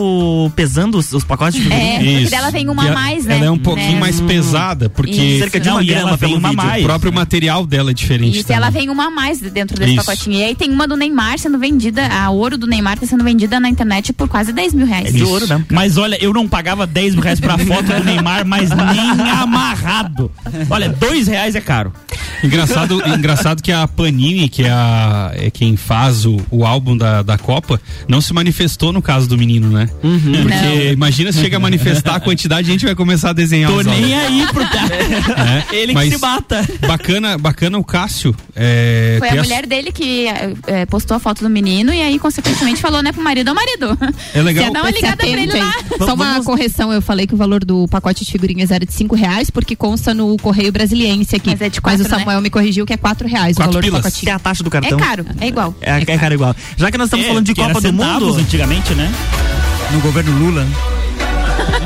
[0.55, 1.95] pesando os, os pacotes de figurinha.
[1.95, 3.37] É, porque dela tem uma a mais, né?
[3.37, 4.01] Ela é um pouquinho né?
[4.01, 5.11] mais pesada, porque.
[5.11, 5.41] Isso.
[5.41, 6.65] Cerca de uma grama pelo uma vídeo.
[6.65, 6.83] mais.
[6.83, 8.41] O próprio material dela é diferente.
[8.41, 10.05] Isso, ela vem uma mais dentro desse Isso.
[10.05, 10.39] pacotinho.
[10.39, 13.59] E aí tem uma do Neymar sendo vendida, a ouro do Neymar tá sendo vendida
[13.61, 15.09] na internet por quase 10 mil reais.
[15.09, 18.47] É de ouro Mas olha, eu não pagava 10 mil reais pra foto do Neymar,
[18.47, 20.31] mas nem amarrado.
[20.69, 21.93] Olha, dois reais é caro.
[22.43, 27.23] Engraçado, engraçado que a Panini, que é, a, é quem faz o, o álbum da,
[27.23, 29.89] da Copa, não se manifestou no caso do menino, né?
[30.03, 30.43] Uhum.
[30.43, 30.93] Porque não.
[30.93, 34.15] imagina se chega a manifestar a quantidade, a gente vai começar a desenhar Tô nem
[34.15, 34.95] aí pro cara.
[35.71, 36.67] É, Ele que se mata.
[36.87, 38.35] Bacana, bacana o Cássio.
[38.55, 40.27] É, Foi a mulher dele que
[40.67, 43.99] é, postou a foto do menino e aí, consequentemente, falou, né, pro marido, ô marido,
[44.35, 44.65] é legal.
[44.65, 45.75] Quer dar uma ligada pra ele lá.
[45.99, 46.47] Só uma Vamos...
[46.47, 49.75] correção, eu falei que o valor do pacote de figurinhas era de cinco reais, porque
[49.75, 51.51] consta no Correio Brasiliense aqui.
[51.51, 52.43] Mas, é de quatro, Mas o Samuel né?
[52.45, 54.01] me corrigiu que é quatro reais quatro o valor pilas.
[54.01, 54.31] do pacotinho.
[54.31, 54.99] É a taxa do cartão.
[54.99, 55.75] É caro, é igual.
[55.81, 56.55] É, é, é caro igual.
[56.77, 58.35] Já que nós estamos é, falando de Copa do Mundo.
[58.37, 59.13] antigamente, né?
[59.93, 60.67] No governo Lula.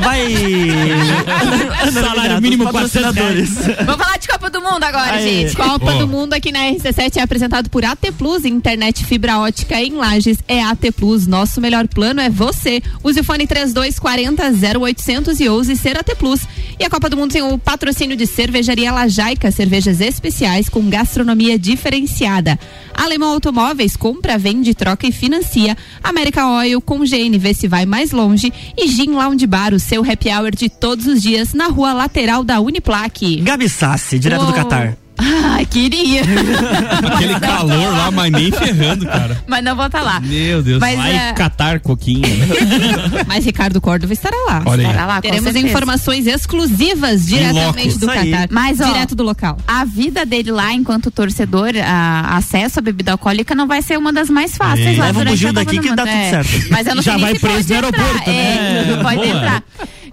[0.00, 0.26] Vai.
[1.92, 3.50] Salário mínimo patrocinadores.
[3.84, 5.24] Vamos falar de Copa do Mundo agora, Aí.
[5.24, 5.56] gente.
[5.56, 5.98] Copa oh.
[5.98, 10.38] do Mundo aqui na RC7 é apresentado por AT Plus, internet fibra ótica em Lages.
[10.48, 11.26] É AT Plus.
[11.26, 12.82] Nosso melhor plano é você.
[13.02, 16.40] Use o fone 3240 0800 e ouse ser AT Plus.
[16.78, 21.58] E a Copa do Mundo tem o patrocínio de Cervejaria Lajaica, cervejas especiais com gastronomia
[21.58, 22.58] diferenciada.
[22.92, 25.76] Alemão Automóveis, compra, vende, troca e financia.
[26.02, 28.52] América Oil com GNV se vai mais longe.
[28.76, 32.42] E Gin Lounge Bar, o seu happy hour de todos os dias na rua lateral
[32.42, 33.36] da Uniplaque.
[33.42, 34.46] Gabi Sassi, direto oh.
[34.46, 34.96] do Catar.
[35.16, 36.22] Ah, queria.
[37.14, 39.42] Aquele calor lá, mas nem ferrando, cara.
[39.46, 40.20] Mas não vou estar tá lá.
[40.20, 40.80] Meu Deus.
[40.80, 41.32] Mas, Vai é...
[41.32, 42.20] catar coquinho.
[42.20, 42.46] Né?
[43.26, 44.62] mas Ricardo Córdova estará lá.
[44.66, 48.48] Olha estará lá, Teremos informações exclusivas diretamente do Catar.
[48.50, 49.58] Mas, ó, direto do local.
[49.66, 54.12] A vida dele lá, enquanto torcedor, a, acesso à bebida alcoólica não vai ser uma
[54.12, 55.00] das mais fáceis é.
[55.00, 56.70] lá Leva durante a daqui que dá tudo certo.
[56.70, 58.90] Mas eu não Já sei vai preso no aeroporto, né?
[58.90, 59.28] É, pode Boa.
[59.28, 59.64] entrar.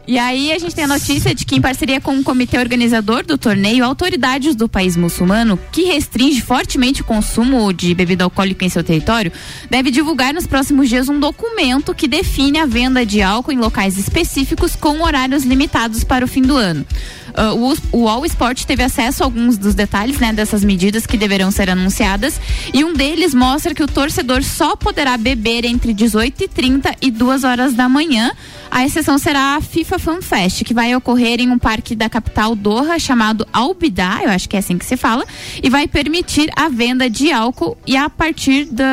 [0.08, 3.26] E aí a gente tem a notícia de que em parceria com o comitê organizador
[3.26, 8.70] do torneio, autoridades do país muçulmano, que restringe fortemente o consumo de bebida alcoólica em
[8.70, 9.32] seu território,
[9.70, 13.98] deve divulgar nos próximos dias um documento que define a venda de álcool em locais
[13.98, 16.86] específicos com horários limitados para o fim do ano.
[17.32, 21.18] Uh, o, o All Sport teve acesso a alguns dos detalhes né, dessas medidas que
[21.18, 22.40] deverão ser anunciadas
[22.74, 27.12] e um deles mostra que o torcedor só poderá beber entre 18 e 30 e
[27.12, 28.32] 2 horas da manhã.
[28.70, 32.56] A exceção será a FIFA Fan Fest, que vai ocorrer em um parque da capital
[32.56, 35.26] Doha chamado Albidá, eu acho que é assim que se fala,
[35.62, 38.86] e vai permitir a venda de álcool e a partir da,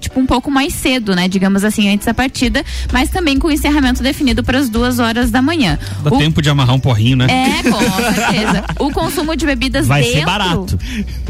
[0.00, 3.50] tipo, um pouco mais cedo, né, digamos assim, antes da partida, mas também com o
[3.50, 5.78] encerramento definido para as duas horas da manhã.
[6.02, 7.26] Dá o, tempo de amarrar um porrinho, né?
[7.28, 8.64] É, com certeza.
[8.78, 10.18] o consumo de bebidas Vai dentro.
[10.18, 10.78] ser barato.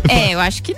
[0.09, 0.75] É, eu acho que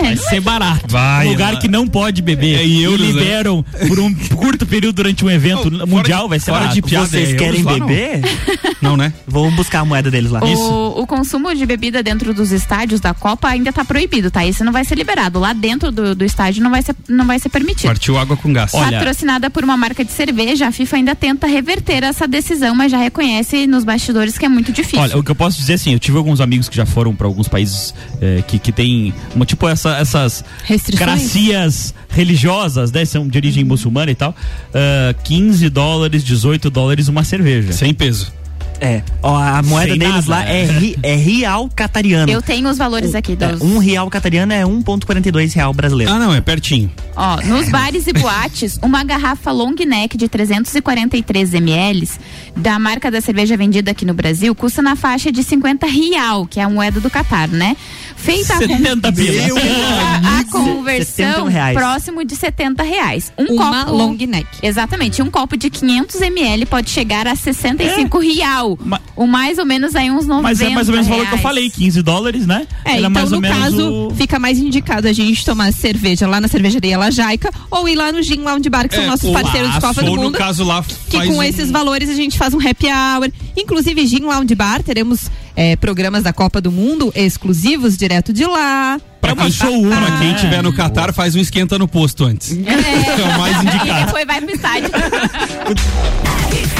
[0.00, 0.84] Vai ser barato.
[0.88, 1.60] Vai, lugar vai.
[1.60, 2.58] que não pode beber.
[2.60, 3.20] É em euros, e né?
[3.20, 6.58] liberam por um curto período durante um evento Não, fora mundial, de- vai ser fora
[6.60, 6.74] barato.
[6.74, 7.86] de piada, Vocês é querem lá, não?
[7.86, 8.20] beber?
[8.82, 9.12] Não, né?
[9.26, 10.40] Vamos buscar a moeda deles lá.
[10.44, 14.44] O, o consumo de bebida dentro dos estádios da Copa ainda está proibido, tá?
[14.44, 15.38] Isso não vai ser liberado.
[15.40, 17.86] Lá dentro do, do estádio não vai ser, não vai ser permitido.
[17.88, 18.72] Partiu água com gás.
[18.74, 22.92] Olha- Patrocinada por uma marca de cerveja, a FIFA ainda tenta reverter essa decisão, mas
[22.92, 25.00] já reconhece nos bastidores que é muito difícil.
[25.00, 27.26] Olha, o que eu posso dizer assim, eu tive alguns amigos que já foram para
[27.26, 30.98] alguns países eh, que, que tem uma, tipo essa, essas Restrições?
[31.08, 33.04] gracias religiosas, né?
[33.04, 34.34] São de origem muçulmana e tal.
[34.74, 37.72] ah, 15 dólares, 18 dólares uma cerveja.
[37.72, 38.32] Sem peso.
[38.78, 39.02] É.
[39.22, 40.44] Ó, a moeda Sem deles nada.
[40.44, 42.30] lá é, ri- é real catariano.
[42.30, 43.62] Eu tenho os valores aqui É, dos.
[43.62, 46.12] um real catariano é 1,42 real brasileiro.
[46.12, 46.90] Ah, não, é pertinho.
[47.16, 52.06] Ó, nos bares e boates, uma garrafa long neck de 343 ml
[52.54, 56.60] da marca da cerveja vendida aqui no Brasil custa na faixa de 50 real, que
[56.60, 57.78] é a moeda do Catar, né?
[58.16, 59.42] Feita a, con- 70 pila.
[59.60, 63.32] a, a 71 conversão próximo de 70 reais.
[63.38, 64.46] Um Uma copo long neck.
[64.62, 68.78] Exatamente, um copo de 500 ml pode chegar a 65 real.
[68.84, 71.26] Ma- O mais ou menos aí uns 90 Mas é mais ou menos o valor
[71.26, 72.66] que eu falei, 15 dólares, né?
[72.84, 76.40] É, Era então mais no caso, o- fica mais indicado a gente tomar cerveja lá
[76.40, 79.32] na cervejaria Lajaica ou ir lá no Gin Lounge Bar, que são É, nossos ou
[79.32, 80.22] parceiros de lá, Copa do Mundo.
[80.24, 83.30] no caso lá que com um- esses valores a gente faz um happy hour.
[83.56, 89.00] Inclusive, Gin Lounge Bar, teremos é, programas da Copa do Mundo exclusivos direto de lá.
[89.20, 92.52] Pra quem, show uma, pra quem tiver no Catar, faz um esquenta no posto antes.
[92.52, 92.56] É,
[93.20, 94.06] É o mais e indicado.
[94.06, 94.90] depois vai pro estádio.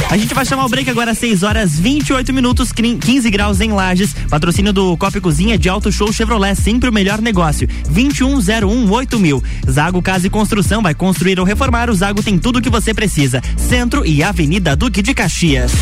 [0.09, 3.61] A gente vai chamar o break agora às 6 horas 28 minutos, crin- 15 graus
[3.61, 4.15] em Lages.
[4.31, 7.69] Patrocínio do Copa Cozinha de Auto Show Chevrolet, sempre o melhor negócio.
[7.91, 9.43] 2101 mil.
[9.69, 11.91] Zago Casa e Construção vai construir ou reformar.
[11.91, 13.43] O Zago tem tudo o que você precisa.
[13.57, 15.73] Centro e Avenida Duque de Caxias.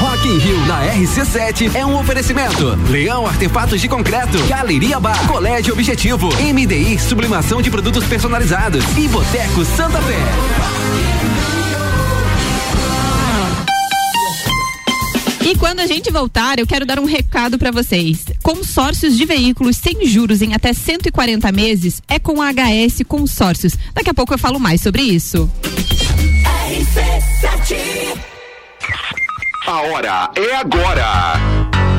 [0.00, 2.76] Rock in Rio na RC7 é um oferecimento.
[2.90, 9.64] Leão Artefatos de Concreto, Galeria Bar, Colégio Objetivo, MDI Sublimação de Produtos Personalizados e Boteco
[9.64, 11.11] Santa Fé.
[15.44, 18.24] E quando a gente voltar, eu quero dar um recado para vocês.
[18.42, 23.76] Consórcios de veículos sem juros em até 140 meses é com a HS Consórcios.
[23.92, 25.50] Daqui a pouco eu falo mais sobre isso.
[29.66, 31.61] A hora é agora.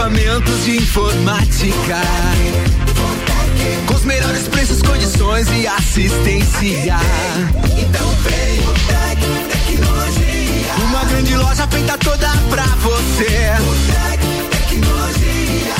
[0.00, 2.00] equipamentos de informática,
[3.86, 6.96] Com os melhores preços, condições e assistência.
[7.76, 10.74] Então vem o Tec Tecnologia.
[10.88, 13.52] Uma grande loja feita toda pra você.
[13.60, 15.74] O Tec Tecnologia.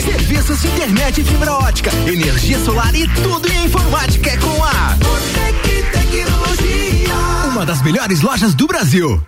[0.00, 0.02] 32516112.
[0.02, 4.96] Serviços de internet e fibra ótica, energia solar e tudo em informática é com a
[4.96, 7.14] Botec Tecnologia.
[7.50, 9.22] Uma das melhores lojas do Brasil.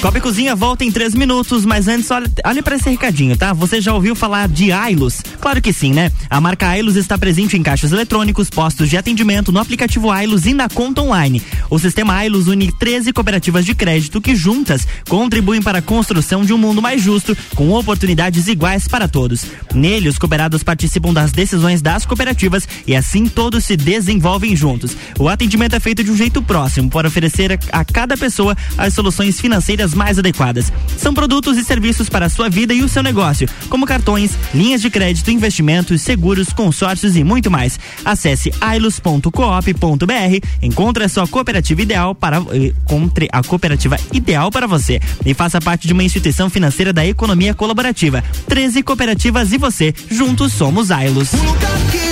[0.00, 3.52] Copa e Cozinha volta em três minutos, mas antes, olha, olha para esse recadinho, tá?
[3.52, 5.20] Você já ouviu falar de Ailos?
[5.40, 6.12] Claro que sim, né?
[6.28, 10.52] A marca Ailos está presente em caixas eletrônicos, postos de atendimento, no aplicativo Ailos e
[10.52, 11.42] na conta online.
[11.70, 16.52] O sistema Ailos une 13 cooperativas de crédito que juntas contribuem para a construção de
[16.52, 19.46] um mundo mais justo, com oportunidades iguais para todos.
[19.74, 24.94] Nele, os cooperados participam das decisões das cooperativas e assim todos se desenvolvem juntos.
[25.18, 29.40] O atendimento é feito de um jeito próximo para oferecer a, cada pessoa as soluções
[29.40, 30.70] financeiras mais adequadas.
[30.98, 34.82] São produtos e serviços para a sua vida e o seu negócio, como cartões, linhas
[34.82, 37.78] de crédito, investimentos, seguros, consórcios e muito mais.
[38.04, 45.00] Acesse ailos.coop.br, encontre a sua cooperativa ideal para eh, encontre a cooperativa ideal para você
[45.24, 48.22] e faça parte de uma instituição financeira da economia colaborativa.
[48.46, 51.32] 13 cooperativas e você, juntos somos Ailos.
[51.32, 52.09] O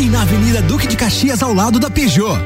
[0.00, 2.38] e na Avenida Duque de Caxias, ao lado da Peugeot.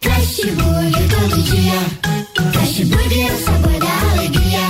[0.00, 1.80] Fast Burger todo dia.
[3.20, 4.60] É o sabor da alegria.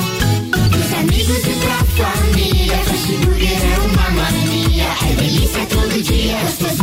[0.71, 1.55] Dos amigos e
[1.97, 2.79] família.
[3.65, 4.89] É uma mania.
[5.03, 6.78] É delícia todo dia.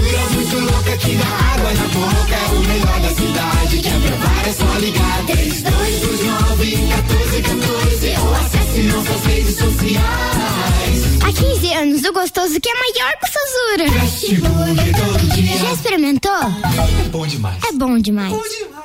[1.05, 2.35] Que dá água na boca.
[2.35, 3.79] É o melhor da cidade.
[3.81, 5.25] Quer provar é só ligar.
[5.27, 11.05] 3229 1414 ou acesse nossas redes sociais.
[11.23, 13.99] Há 15 anos, o gostoso que é maior que o Sazura.
[13.99, 15.57] Fast Burger todo dia.
[15.57, 16.31] Já experimentou?
[17.05, 17.63] É bom demais.
[17.63, 18.31] É bom demais.
[18.31, 18.84] Bom demais.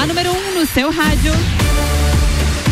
[0.00, 1.32] A número 1 um no seu rádio.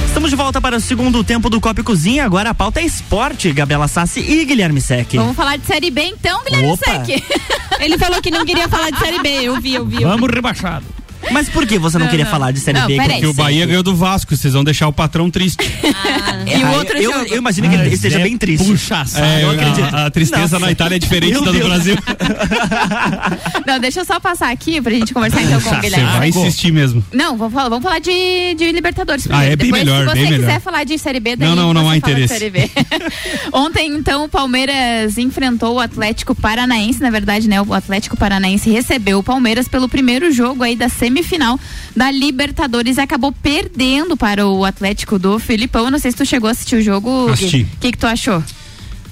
[0.07, 2.25] Estamos de volta para o segundo tempo do Copa e Cozinha.
[2.25, 3.53] Agora a pauta é esporte.
[3.53, 5.15] Gabriela Sassi e Guilherme Sec.
[5.15, 7.05] Vamos falar de Série B então, Guilherme Opa.
[7.05, 7.21] Sec.
[7.81, 9.97] Ele falou que não queria falar de Série B, eu vi, eu vi.
[9.97, 10.05] Eu vi.
[10.05, 10.85] Vamos rebaixado.
[11.33, 12.33] Mas por que você não, Não, queria não.
[12.33, 12.97] falar de Série Não, B?
[12.97, 13.11] peraí.
[13.13, 15.59] Porque o Bahia ganhou do Vasco, vocês vão deixar o patrão triste.
[15.83, 16.25] É,
[16.59, 17.27] E o aí outro eu, jogo?
[17.31, 18.65] eu imagino que ele esteja bem triste.
[18.67, 19.05] Puxa.
[19.17, 19.95] É, eu acredito.
[19.95, 20.59] a, a tristeza Nossa.
[20.61, 21.69] na Itália é diferente Meu da do Deus.
[21.69, 21.97] Brasil.
[23.67, 26.19] Não, deixa eu só passar aqui pra gente conversar então com o Você Guilherme.
[26.19, 27.05] vai insistir mesmo.
[27.13, 29.27] Não, vamos falar, vamos falar de, de Libertadores.
[29.31, 30.61] Ah, é bem Depois, melhor, Se você quiser melhor.
[30.61, 32.35] falar de Série B, daí Não, não, não você há interesse.
[32.35, 32.71] Série B.
[33.53, 37.01] Ontem, então, o Palmeiras enfrentou o Atlético Paranaense.
[37.01, 37.61] Na verdade, né?
[37.63, 41.59] O Atlético Paranaense recebeu o Palmeiras pelo primeiro jogo aí da semifinal semifinal
[41.95, 45.91] da Libertadores e acabou perdendo para o Atlético do Filipão.
[45.91, 47.31] Não sei se tu chegou a assistir o jogo.
[47.77, 48.43] O que, que tu achou?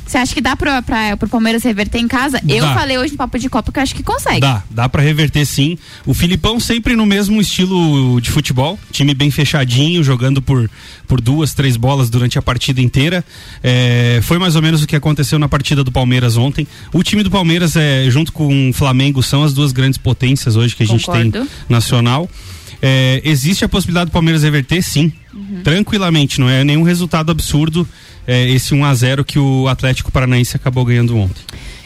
[0.06, 2.40] Você acha que dá pra, pra, pro Palmeiras reverter em casa?
[2.48, 2.74] Eu Dá.
[2.74, 4.40] falei hoje no Papo de Copa que eu acho que consegue.
[4.40, 5.78] Dá, dá pra reverter sim.
[6.04, 10.70] O Filipão sempre no mesmo estilo de futebol, time bem fechadinho, jogando por,
[11.06, 13.24] por duas, três bolas durante a partida inteira.
[13.62, 16.66] É, foi mais ou menos o que aconteceu na partida do Palmeiras ontem.
[16.92, 20.76] O time do Palmeiras, é, junto com o Flamengo, são as duas grandes potências hoje
[20.76, 21.48] que a gente tem Concordo.
[21.68, 22.28] nacional.
[22.84, 25.12] É, existe a possibilidade do Palmeiras reverter, sim.
[25.62, 27.88] Tranquilamente, não é nenhum resultado absurdo
[28.26, 31.42] é, esse 1 a 0 que o Atlético Paranaense acabou ganhando ontem.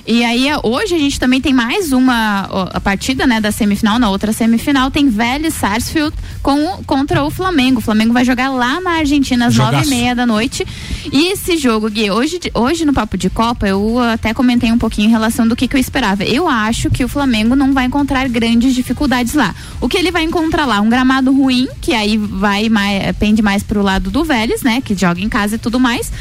[0.06, 3.98] E aí, é, hoje a gente também tem mais uma a partida, né, da semifinal.
[3.98, 7.78] Na outra semifinal tem Vélez Sarsfield com, contra o Flamengo.
[7.78, 10.64] O Flamengo vai jogar lá na Argentina às nove e meia da noite.
[11.12, 15.08] E esse jogo, Gui, hoje, hoje no Papo de Copa, eu até comentei um pouquinho
[15.08, 16.22] em relação do que, que eu esperava.
[16.22, 19.54] Eu acho que o Flamengo não vai encontrar grandes dificuldades lá.
[19.80, 20.80] O que ele vai encontrar lá?
[20.80, 24.94] Um gramado ruim, que aí vai mais, pende mais pro lado do Vélez, né, que
[24.94, 26.12] joga em casa e tudo mais.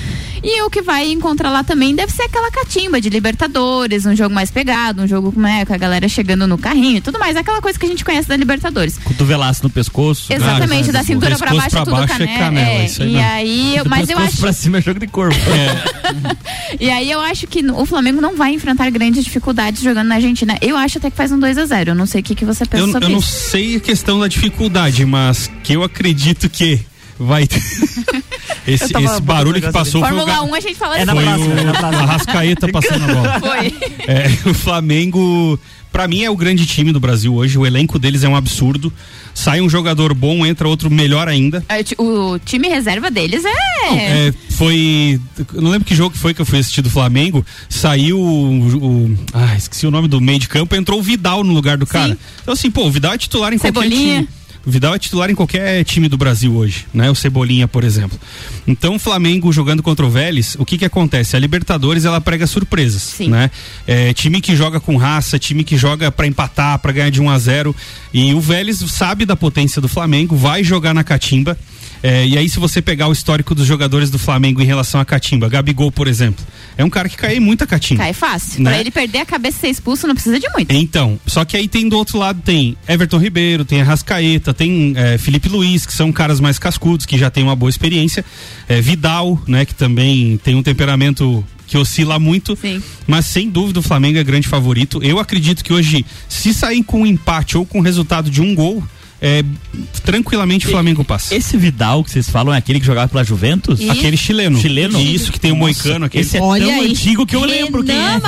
[0.48, 4.34] E o que vai encontrar lá também deve ser aquela catimba de Libertadores, um jogo
[4.34, 7.60] mais pegado, um jogo né, com a galera chegando no carrinho e tudo mais, aquela
[7.62, 9.00] coisa que a gente conhece da Libertadores.
[9.00, 10.32] Cotovelaço no pescoço.
[10.32, 12.39] Exatamente, da cintura pra baixo, pra tudo baixo é canela.
[12.39, 13.28] canela, é, isso aí e mesmo.
[13.28, 15.36] aí, Do mas eu acho, pra cima é jogo de corpo.
[16.80, 20.58] e aí eu acho que o Flamengo não vai enfrentar grandes dificuldades jogando na Argentina.
[20.62, 22.46] Eu acho até que faz um 2 a 0 Eu não sei o que, que
[22.46, 23.50] você pensa Eu, sobre eu não isso.
[23.50, 26.82] sei a questão da dificuldade, mas que eu acredito que
[27.20, 27.61] vai ter.
[28.68, 31.43] esse, esse barulho que passou foi o, Fórmula Ga- 1 a gente fala foi assim.
[31.43, 33.39] o Arrascaeta passando a bola.
[33.39, 33.74] Foi.
[34.07, 35.59] É, o Flamengo,
[35.91, 37.57] pra mim, é o grande time do Brasil hoje.
[37.57, 38.91] O elenco deles é um absurdo.
[39.34, 41.63] Sai um jogador bom, entra outro melhor ainda.
[41.68, 43.95] É, O time reserva deles é.
[44.28, 45.20] É, foi.
[45.53, 47.45] eu Não lembro que jogo que foi que eu fui assistir do Flamengo.
[47.70, 48.78] Saiu o.
[48.78, 50.74] o- ah, esqueci o nome do meio de campo.
[50.76, 52.18] Entrou o Vidal no lugar do cara.
[52.41, 54.16] Então, assim, pô, o Vidal é titular em qualquer Cebolinha.
[54.24, 54.30] time.
[54.66, 57.09] O Vidal é titular em qualquer time do Brasil hoje, né?
[57.11, 58.20] O Cebolinha, por exemplo.
[58.66, 61.36] Então, o Flamengo jogando contra o Vélez, o que que acontece?
[61.36, 63.51] A Libertadores, ela prega surpresas, né?
[63.86, 67.30] É, time que joga com raça, time que joga pra empatar, pra ganhar de 1
[67.30, 67.76] a 0
[68.11, 71.55] E o Vélez sabe da potência do Flamengo, vai jogar na catimba.
[72.06, 75.06] É, e aí, se você pegar o histórico dos jogadores do Flamengo em relação à
[75.06, 76.45] catimba, Gabigol, por exemplo,
[76.78, 78.03] é um cara que cai muita catimba.
[78.03, 78.62] Cai fácil.
[78.62, 78.70] Né?
[78.70, 80.72] Pra ele perder a cabeça e ser expulso, não precisa de muito.
[80.72, 85.18] Então, só que aí tem do outro lado tem Everton Ribeiro, tem Arrascaeta, tem é,
[85.18, 88.24] Felipe Luiz, que são caras mais cascudos, que já tem uma boa experiência.
[88.70, 92.56] É, Vidal, né, que também tem um temperamento que oscila muito.
[93.08, 95.01] Mas sem dúvida o Flamengo é grande favorito.
[95.01, 98.84] Eu acredito que hoje, se sair com um empate ou com resultado de um gol,
[99.26, 99.43] é,
[100.03, 101.34] tranquilamente o Flamengo passa.
[101.34, 103.80] Esse Vidal que vocês falam é aquele que jogava pela Juventus?
[103.80, 103.89] E?
[103.89, 104.59] Aquele chileno.
[104.59, 105.01] Chileno?
[105.01, 106.23] Isso, que tem o moicano aquele.
[106.23, 106.91] Esse é Olha tão aí.
[106.91, 108.19] antigo que eu lembro quem é.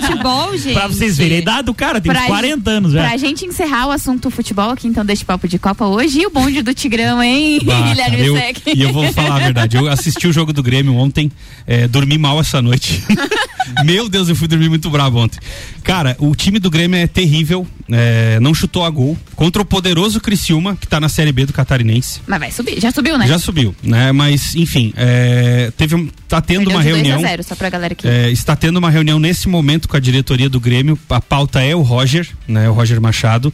[0.00, 0.72] futebol, gente.
[0.76, 3.06] Pra vocês verem a idade do cara, tem uns Pra 40 anos já.
[3.06, 6.30] Pra gente encerrar o assunto futebol aqui, então, deste papo de Copa hoje, e o
[6.30, 8.36] bonde do Tigrão, hein, Bah, Guilherme eu-?
[8.74, 9.76] E eu vou falar a verdade.
[9.76, 11.30] Eu assisti o jogo do Grêmio ontem,
[11.66, 13.04] é, dormi mal essa noite.
[13.84, 15.38] Meu Deus, eu fui dormir muito bravo ontem.
[15.82, 19.18] Cara, o time do Grêmio é terrível, é, não chutou a gol.
[19.34, 22.20] Contra o poderoso Criciúma, que tá na Série B do Catarinense.
[22.26, 23.26] Mas vai subir, já subiu, né?
[23.26, 24.12] Já subiu, né?
[24.12, 27.18] Mas, enfim, é, teve um, tá tendo Perdeu uma de 2 reunião.
[27.18, 28.06] a 0, só pra galera aqui.
[28.06, 30.98] É, está tendo uma reunião nesse momento com a diretoria do Grêmio.
[31.10, 32.68] A pauta é o Roger, né?
[32.70, 33.52] O Roger Machado.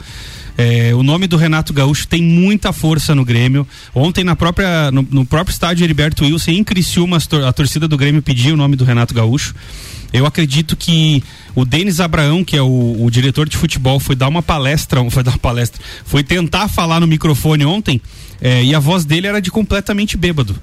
[0.57, 3.67] É, o nome do Renato Gaúcho tem muita força no Grêmio.
[3.95, 8.23] Ontem, na própria, no, no próprio estádio Heriberto Wilson, em Criciúma, a torcida do Grêmio
[8.23, 9.55] pediu o nome do Renato Gaúcho.
[10.13, 11.23] Eu acredito que
[11.55, 15.23] o Denis Abraão, que é o, o diretor de futebol, foi dar uma palestra, foi
[15.23, 18.01] dar uma palestra, foi tentar falar no microfone ontem,
[18.41, 20.61] é, e a voz dele era de completamente bêbado.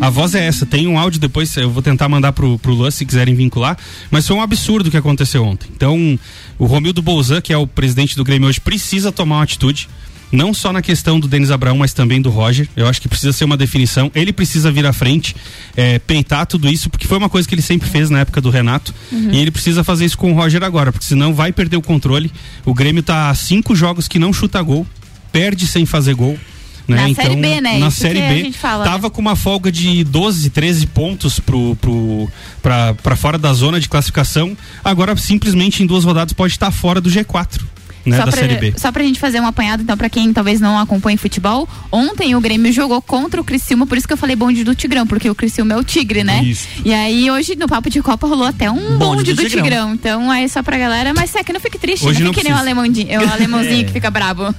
[0.00, 2.90] A voz é essa, tem um áudio depois, eu vou tentar mandar pro, pro Luan
[2.90, 3.76] se quiserem vincular,
[4.10, 5.68] mas foi um absurdo o que aconteceu ontem.
[5.74, 6.18] Então,
[6.56, 9.88] o Romildo Bolzan, que é o presidente do Grêmio hoje, precisa tomar uma atitude.
[10.30, 12.68] Não só na questão do Denis Abraão, mas também do Roger.
[12.76, 14.10] Eu acho que precisa ser uma definição.
[14.14, 15.34] Ele precisa vir à frente,
[15.76, 18.50] é, peitar tudo isso, porque foi uma coisa que ele sempre fez na época do
[18.50, 18.94] Renato.
[19.10, 19.30] Uhum.
[19.32, 22.30] E ele precisa fazer isso com o Roger agora, porque senão vai perder o controle.
[22.64, 24.86] O Grêmio tá a cinco jogos que não chuta gol,
[25.32, 26.38] perde sem fazer gol.
[26.86, 27.08] Né?
[27.08, 27.78] Na Série B, né?
[27.78, 28.52] Na Isso Série B.
[28.52, 32.30] fala, tava com uma folga de 12, 13 pontos pro, pro,
[32.62, 34.56] pra, pra fora da zona de classificação.
[34.82, 37.60] Agora, simplesmente, em duas rodadas, pode estar fora do G4
[38.08, 38.74] né, só, da pra, Série B.
[38.76, 42.40] só pra gente fazer um apanhado, então, pra quem talvez não acompanhe futebol, ontem o
[42.40, 45.34] Grêmio jogou contra o Criciúma, por isso que eu falei bonde do Tigrão, porque o
[45.34, 46.42] Criciúma é o Tigre, né?
[46.42, 46.66] Isso.
[46.84, 49.94] E aí, hoje, no Papo de Copa, rolou até um bonde, do, Tigrão.
[49.94, 52.46] Então, aí só pra galera, mas é que não fique triste, Hoje não não fique
[52.46, 53.84] que nem o, o alemãozinho É.
[53.84, 54.54] que fica brabo.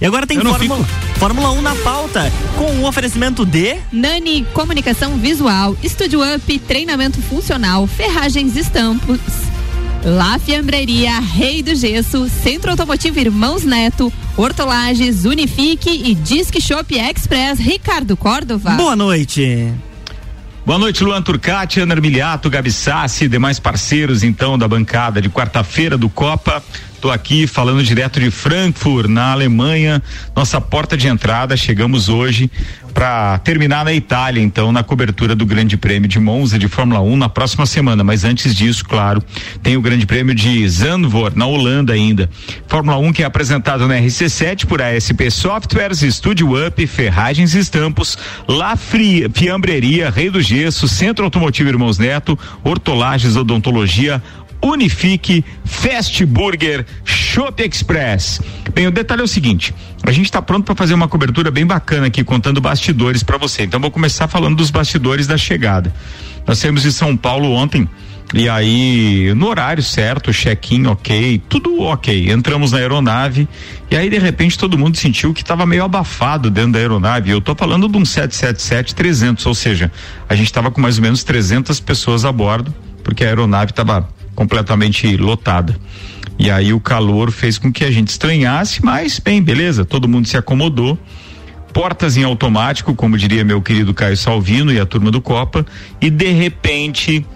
[0.00, 0.84] E agora tem Eu não Fórmula,
[1.16, 3.76] Fórmula 1 na pauta, com o oferecimento de.
[3.92, 9.18] Nani Comunicação Visual, Estúdio Up, treinamento funcional, ferragens estampos.
[10.04, 17.58] La Fiambreria, Rei do Gesso, Centro Automotivo Irmãos Neto, Hortolagens, Unifique e Disque Shop Express,
[17.58, 18.70] Ricardo Córdova.
[18.70, 19.72] Boa noite.
[20.64, 25.96] Boa noite, Luan Turcati, Ana Armiliato, Gabi Sassi, demais parceiros então da bancada de quarta-feira
[25.96, 26.62] do Copa.
[27.00, 30.02] Tô aqui falando direto de Frankfurt, na Alemanha.
[30.34, 32.50] Nossa porta de entrada, chegamos hoje
[32.92, 37.16] para terminar na Itália, então, na cobertura do Grande Prêmio de Monza de Fórmula 1
[37.16, 38.02] na próxima semana.
[38.02, 39.22] Mas antes disso, claro,
[39.62, 42.28] tem o Grande Prêmio de Zandvoort, na Holanda ainda.
[42.66, 48.18] Fórmula 1 que é apresentado na RC7 por ASP Softwares, Studio Up, Ferragens e Estampos,
[48.48, 54.20] La Fiambreria, Rei do Gesso, Centro Automotivo Irmãos Neto, Hortolagens Odontologia,
[54.62, 58.40] Unifique, Fast Burger, Shop Express.
[58.74, 61.66] Bem, o detalhe é o seguinte: a gente está pronto para fazer uma cobertura bem
[61.66, 63.64] bacana aqui, contando bastidores para você.
[63.64, 65.92] Então, vou começar falando dos bastidores da chegada.
[66.46, 67.88] Nós saímos de São Paulo ontem.
[68.34, 72.30] E aí, no horário certo, check-in ok, tudo ok.
[72.30, 73.48] Entramos na aeronave
[73.90, 77.30] e aí, de repente, todo mundo sentiu que estava meio abafado dentro da aeronave.
[77.30, 79.90] Eu tô falando de um 777-300, ou seja,
[80.28, 84.06] a gente estava com mais ou menos 300 pessoas a bordo, porque a aeronave estava
[84.38, 85.76] completamente lotada.
[86.38, 90.28] E aí o calor fez com que a gente estranhasse, mas bem, beleza, todo mundo
[90.28, 90.96] se acomodou.
[91.72, 95.66] Portas em automático, como diria meu querido Caio Salvino e a turma do Copa,
[96.00, 97.26] e de repente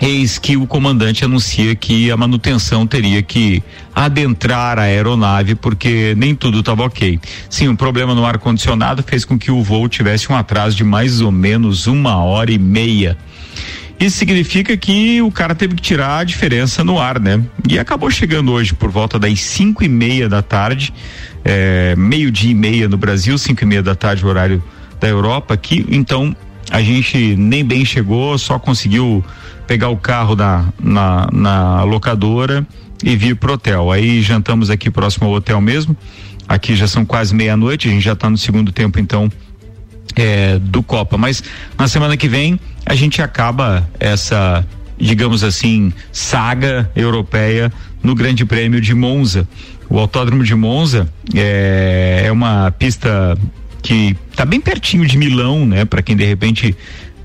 [0.00, 3.62] eis que o comandante anuncia que a manutenção teria que
[3.94, 7.20] adentrar a aeronave porque nem tudo estava ok.
[7.50, 10.84] Sim, um problema no ar condicionado fez com que o voo tivesse um atraso de
[10.84, 13.18] mais ou menos uma hora e meia.
[14.00, 17.44] Isso significa que o cara teve que tirar a diferença no ar, né?
[17.68, 20.90] E acabou chegando hoje por volta das cinco e meia da tarde,
[21.44, 24.64] é, meio dia e meia no Brasil, cinco e meia da tarde, horário
[24.98, 25.84] da Europa aqui.
[25.90, 26.34] Então
[26.70, 29.22] a gente nem bem chegou, só conseguiu
[29.66, 32.66] pegar o carro na, na, na locadora
[33.04, 33.92] e vir pro hotel.
[33.92, 35.94] Aí jantamos aqui próximo ao hotel mesmo.
[36.48, 39.30] Aqui já são quase meia-noite, a gente já está no segundo tempo, então
[40.16, 41.18] é, do Copa.
[41.18, 41.42] Mas
[41.78, 44.66] na semana que vem a gente acaba essa,
[44.98, 47.72] digamos assim, saga europeia
[48.02, 49.46] no Grande Prêmio de Monza.
[49.88, 53.36] O Autódromo de Monza é, é uma pista
[53.82, 55.84] que está bem pertinho de Milão, né?
[55.84, 56.76] Para quem de repente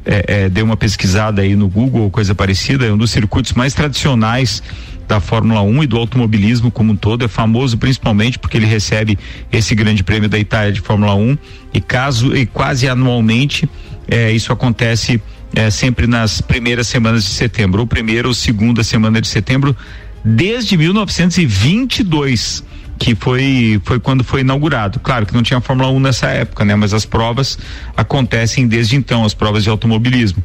[0.05, 3.53] é, é, deu uma pesquisada aí no Google ou coisa parecida, é um dos circuitos
[3.53, 4.61] mais tradicionais
[5.07, 7.23] da Fórmula 1 e do automobilismo como um todo.
[7.23, 9.17] É famoso principalmente porque ele recebe
[9.51, 11.37] esse grande prêmio da Itália de Fórmula 1
[11.73, 13.69] e caso e quase anualmente
[14.07, 15.21] é, isso acontece
[15.55, 19.75] é, sempre nas primeiras semanas de setembro, ou primeira ou segunda semana de setembro,
[20.23, 22.63] desde 1922
[22.97, 24.99] que foi foi quando foi inaugurado.
[24.99, 26.75] Claro que não tinha Fórmula 1 nessa época, né?
[26.75, 27.57] Mas as provas
[27.95, 30.43] acontecem desde então, as provas de automobilismo.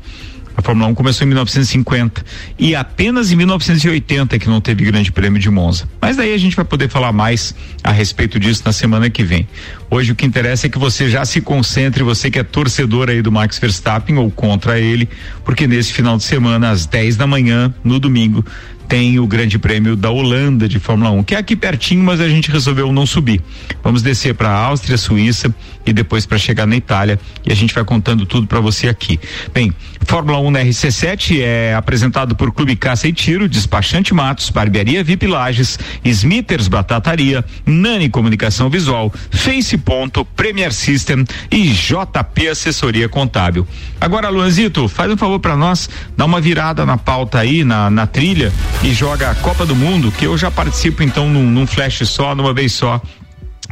[0.57, 2.25] A Fórmula 1 começou em 1950
[2.59, 5.89] e apenas em 1980 que não teve Grande Prêmio de Monza.
[6.01, 9.49] Mas daí a gente vai poder falar mais a respeito disso na semana que vem.
[9.91, 13.21] Hoje o que interessa é que você já se concentre, você que é torcedor aí
[13.21, 15.09] do Max Verstappen ou contra ele,
[15.45, 18.45] porque nesse final de semana às 10 da manhã, no domingo,
[18.91, 22.29] tem o Grande Prêmio da Holanda de Fórmula 1, que é aqui pertinho, mas a
[22.29, 23.41] gente resolveu não subir.
[23.85, 25.55] Vamos descer para Áustria, Suíça
[25.87, 29.19] e depois para chegar na Itália e a gente vai contando tudo para você aqui.
[29.55, 29.73] Bem,
[30.05, 35.29] Fórmula 1 na RC7 é apresentado por Clube Caça e Tiro, Despachante Matos, Barbearia VIP
[35.29, 43.67] Lages, Smithers Batataria, Nani Comunicação Visual, Face Ponto, Premier System e JP Assessoria Contábil.
[44.01, 48.07] Agora, Luanzito, faz um favor para nós, dá uma virada na pauta aí, na, na
[48.07, 48.53] trilha
[48.83, 52.35] e joga a Copa do Mundo, que eu já participo então num, num flash só,
[52.35, 53.01] numa vez só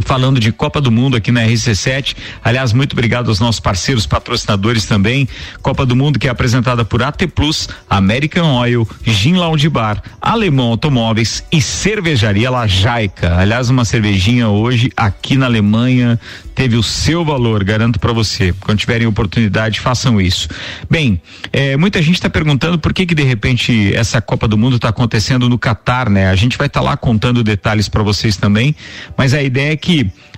[0.05, 2.17] falando de Copa do Mundo aqui na RC7.
[2.43, 5.29] Aliás, muito obrigado aos nossos parceiros patrocinadores também.
[5.63, 10.69] Copa do Mundo que é apresentada por AT Plus, American Oil, Gin Lounge Bar, Alemão
[10.69, 13.37] Automóveis e Cervejaria Lajaica.
[13.37, 16.19] Aliás, uma cervejinha hoje aqui na Alemanha
[16.55, 18.53] teve o seu valor, garanto para você.
[18.59, 20.49] Quando tiverem oportunidade, façam isso.
[20.91, 21.23] Bem,
[21.53, 24.89] é, muita gente está perguntando por que que de repente essa Copa do Mundo está
[24.89, 26.29] acontecendo no Catar, né?
[26.29, 28.75] A gente vai estar tá lá contando detalhes para vocês também,
[29.17, 29.88] mas a ideia é que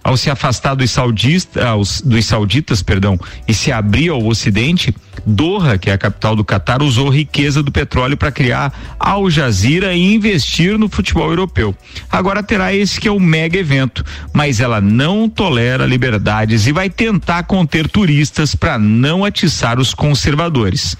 [0.03, 4.94] ao se afastar dos sauditas, dos sauditas, perdão, e se abrir ao Ocidente,
[5.26, 9.92] Doha, que é a capital do Catar, usou riqueza do petróleo para criar Al Jazeera
[9.92, 11.74] e investir no futebol europeu.
[12.11, 16.88] Agora terá esse que é o mega evento, mas ela não tolera liberdades e vai
[16.88, 20.96] tentar conter turistas para não atiçar os conservadores.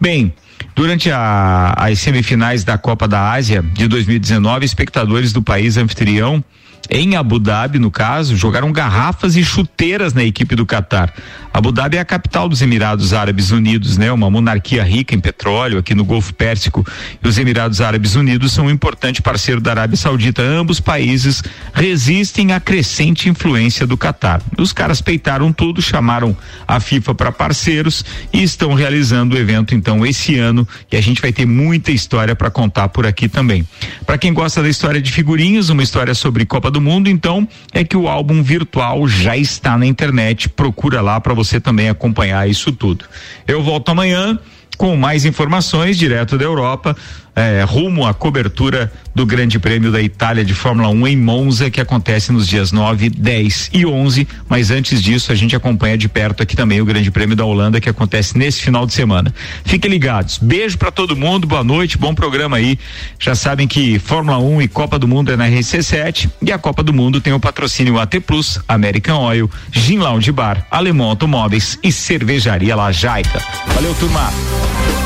[0.00, 0.32] Bem,
[0.76, 6.42] Durante a, as semifinais da Copa da Ásia de 2019, espectadores do país anfitrião
[6.90, 11.12] em Abu Dhabi, no caso, jogaram garrafas e chuteiras na equipe do Catar.
[11.52, 14.10] Abu Dhabi é a capital dos Emirados Árabes Unidos, né?
[14.10, 16.84] Uma monarquia rica em petróleo aqui no Golfo Pérsico.
[17.22, 20.42] E os Emirados Árabes Unidos são um importante parceiro da Arábia Saudita.
[20.42, 24.42] Ambos países resistem à crescente influência do Catar.
[24.58, 30.04] Os caras peitaram tudo, chamaram a FIFA para parceiros e estão realizando o evento então
[30.04, 33.66] esse ano e a gente vai ter muita história para contar por aqui também.
[34.04, 37.82] Para quem gosta da história de figurinhas, uma história sobre Copa do Mundo, então é
[37.82, 40.48] que o álbum virtual já está na internet.
[40.48, 43.06] Procura lá para você também acompanhar isso tudo.
[43.46, 44.38] Eu volto amanhã
[44.76, 46.96] com mais informações direto da Europa,
[47.36, 51.80] eh, rumo à cobertura do Grande Prêmio da Itália de Fórmula 1 em Monza, que
[51.80, 54.26] acontece nos dias 9, 10 e 11.
[54.48, 57.80] Mas antes disso, a gente acompanha de perto aqui também o Grande Prêmio da Holanda,
[57.80, 59.32] que acontece nesse final de semana.
[59.64, 60.38] Fiquem ligados.
[60.38, 62.78] Beijo para todo mundo, boa noite, bom programa aí.
[63.18, 66.82] Já sabem que Fórmula 1 e Copa do Mundo é na RC7 e a Copa
[66.82, 71.92] do Mundo tem o patrocínio AT Plus, American Oil, Gin Lounge Bar, Alemão Automóveis e
[71.92, 73.40] Cervejaria Lajaica.
[73.74, 75.03] Valeu, turma.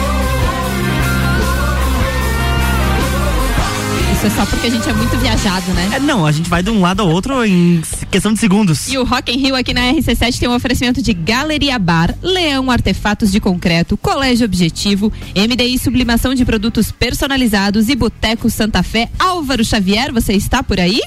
[4.19, 5.91] Isso é só porque a gente é muito viajado, né?
[5.93, 8.89] É, não, a gente vai de um lado ao outro em questão de segundos.
[8.89, 12.69] E o Rock in Rio aqui na RC7 tem um oferecimento de Galeria Bar, Leão
[12.69, 19.09] Artefatos de Concreto, Colégio Objetivo, MDI Sublimação de Produtos Personalizados e Boteco Santa Fé.
[19.21, 21.01] Álvaro Xavier, você está por aí?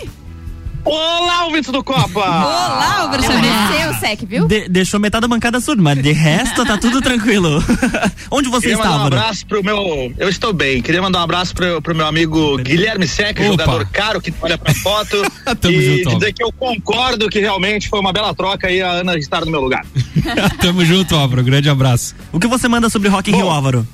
[0.83, 2.19] Olá, ouvintes do Copa!
[2.19, 3.45] Olá, Xavier.
[3.53, 4.47] é seu, Sec, viu?
[4.47, 7.63] De- deixou metade da bancada surda, mas de resto tá tudo tranquilo.
[8.31, 9.15] Onde você Queria está, mandar um Álvaro?
[9.17, 10.13] abraço pro meu.
[10.17, 10.81] Eu estou bem.
[10.81, 13.43] Queria mandar um abraço pro, pro meu amigo Guilherme Sec, Opa.
[13.45, 15.21] jogador caro que olha pra foto.
[15.61, 18.89] Tamo e junto, dizer que eu concordo que realmente foi uma bela troca aí a
[18.91, 19.85] Ana estar no meu lugar.
[20.59, 21.43] Tamo junto, Álvaro.
[21.43, 22.15] Grande abraço.
[22.31, 23.49] O que você manda sobre Rock in Rio.
[23.49, 23.87] Álvaro?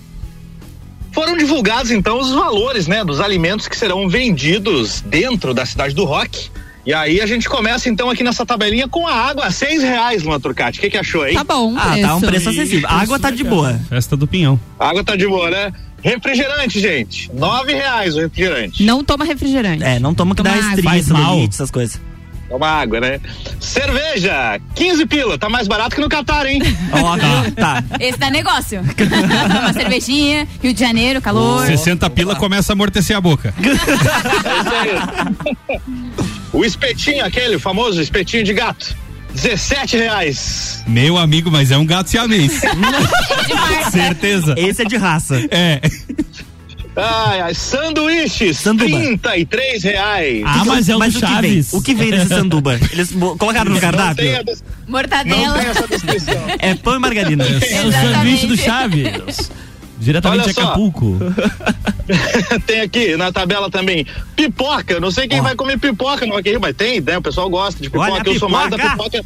[1.11, 6.05] Foram divulgados então os valores, né, dos alimentos que serão vendidos dentro da cidade do
[6.05, 6.49] Rock.
[6.87, 10.23] E aí a gente começa então aqui nessa tabelinha com a água a seis reais,
[10.23, 10.79] Luan Turcati.
[10.79, 11.33] O que, que achou aí?
[11.33, 11.75] Tá bom.
[11.77, 12.87] Ah, tá um preço acessível.
[12.89, 13.77] A água tá de boa.
[13.89, 14.57] Festa do Pinhão.
[14.79, 15.73] A água tá de boa, né?
[16.01, 17.29] Refrigerante, gente.
[17.33, 18.85] Nove reais o refrigerante.
[18.85, 19.83] Não toma refrigerante.
[19.83, 20.75] É, não toma que dá Toma água.
[20.75, 21.23] estria, Faz mal.
[21.25, 21.99] celulite, essas coisas.
[22.47, 23.19] Toma água, né?
[23.59, 25.37] Cerveja, 15 pila.
[25.37, 26.61] Tá mais barato que no Catar, hein?
[26.93, 27.51] Ó, tá.
[27.53, 27.83] tá.
[27.99, 28.79] Esse dá negócio.
[28.79, 31.65] Uma cervejinha, Rio de Janeiro, calor.
[31.65, 33.53] 60 pila começa a amortecer a boca.
[33.59, 36.36] É isso aí.
[36.53, 38.95] O espetinho, aquele o famoso espetinho de gato.
[39.33, 40.83] 17 reais.
[40.87, 42.59] Meu amigo, mas é um gato siamês.
[43.91, 44.55] Certeza.
[44.57, 45.39] Esse é de raça.
[45.51, 45.79] É.
[46.99, 48.89] Ai, ai, sanduíches, Sanduba.
[48.97, 50.41] 33 reais.
[50.43, 51.35] Ah, mas é o Mas do o que vem?
[51.35, 51.73] Chaves.
[51.73, 52.79] O que vem desse sanduba?
[52.91, 54.35] Eles colocaram no Não tem, cardápio?
[54.39, 55.59] a des- não Mortadela.
[55.59, 56.33] tem essa descrição.
[56.57, 57.43] É pão e margarina.
[57.45, 59.51] É o sanduíche do Chaves.
[59.99, 60.61] Diretamente Olha de só.
[60.61, 61.17] Acapulco.
[62.65, 64.99] tem aqui na tabela também pipoca.
[64.99, 65.43] Não sei quem Ó.
[65.43, 67.17] vai comer pipoca no Rock in Rio, mas tem, né?
[67.17, 68.11] O pessoal gosta de pipoca.
[68.11, 69.25] Olha Eu sou mais da pipoca.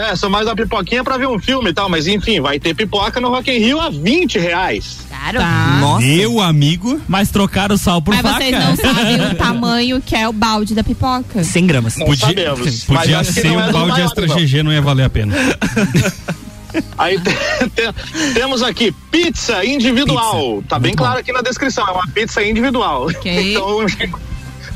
[0.00, 2.74] É, sou mais da pipoquinha pra ver um filme e tal, mas enfim, vai ter
[2.74, 4.98] pipoca no Rock in Rio a 20 reais.
[5.10, 5.38] Caro.
[5.38, 5.78] Tá.
[5.80, 6.06] Nossa.
[6.06, 7.00] Meu amigo.
[7.06, 8.38] Mas trocaram o sal por Mas vaca.
[8.38, 11.44] vocês não sabem o tamanho que é o balde da pipoca.
[11.44, 11.96] 100 gramas.
[11.96, 12.58] Não Podia, sabemos.
[12.60, 14.36] mas podia ser é um do balde extra não.
[14.36, 15.34] GG, não ia valer a pena.
[16.98, 20.56] Aí tem- tem- temos aqui pizza individual.
[20.56, 20.68] Pizza.
[20.68, 23.06] Tá bem claro aqui na descrição, é uma pizza individual.
[23.06, 23.32] Ok.
[23.52, 23.86] Então,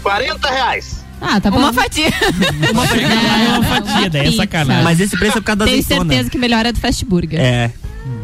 [0.03, 1.05] 40 reais.
[1.21, 1.59] Ah, tá bom.
[1.59, 2.09] Uma fatia.
[2.73, 4.85] Uma, É, uma fatia, daí é sacanagem.
[4.85, 6.11] Mas esse preço é por causa da Tenho azeitona.
[6.11, 7.41] certeza que melhor é do Fast Burger.
[7.41, 7.71] É.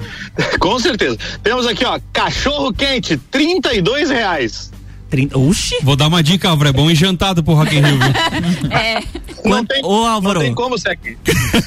[0.60, 1.18] Com certeza.
[1.42, 4.70] Temos aqui, ó, cachorro quente, 32 reais.
[5.12, 5.38] 30.
[5.38, 5.76] Oxi!
[5.82, 6.70] Vou dar uma dica, Álvaro.
[6.70, 8.70] É bom ir jantado pro Rock in Rio, viu?
[8.72, 8.94] É.
[9.44, 10.38] Não Quanto- tem, Ô, Álvaro.
[10.38, 10.98] não tem como, Sec.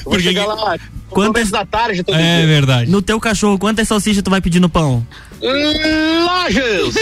[0.04, 0.76] Vou chegar lá
[1.08, 2.46] Quanto começo da tarde todo É dia.
[2.48, 2.90] verdade.
[2.90, 5.06] No teu cachorro, quantas salsichas tu vai pedir no pão?
[5.40, 6.96] Lajes!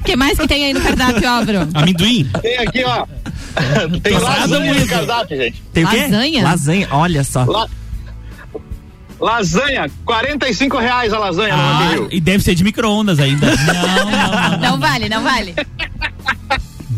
[0.00, 1.68] O que mais que tem aí no cardápio, Álvaro?
[1.72, 2.28] Amendoim.
[2.42, 3.06] Tem aqui, ó.
[4.02, 5.62] Tem Tostada lasanha no cardápio, gente.
[5.72, 5.96] Tem o quê?
[6.02, 6.42] Lasanha?
[6.44, 7.44] Lasanha, olha só.
[7.44, 7.66] La-
[9.20, 12.08] Lasanha, 45 reais a lasanha Ah, Rio.
[12.10, 13.46] e deve ser de micro-ondas ainda.
[13.54, 14.58] Não, não, não.
[14.70, 15.54] Não vale, não vale.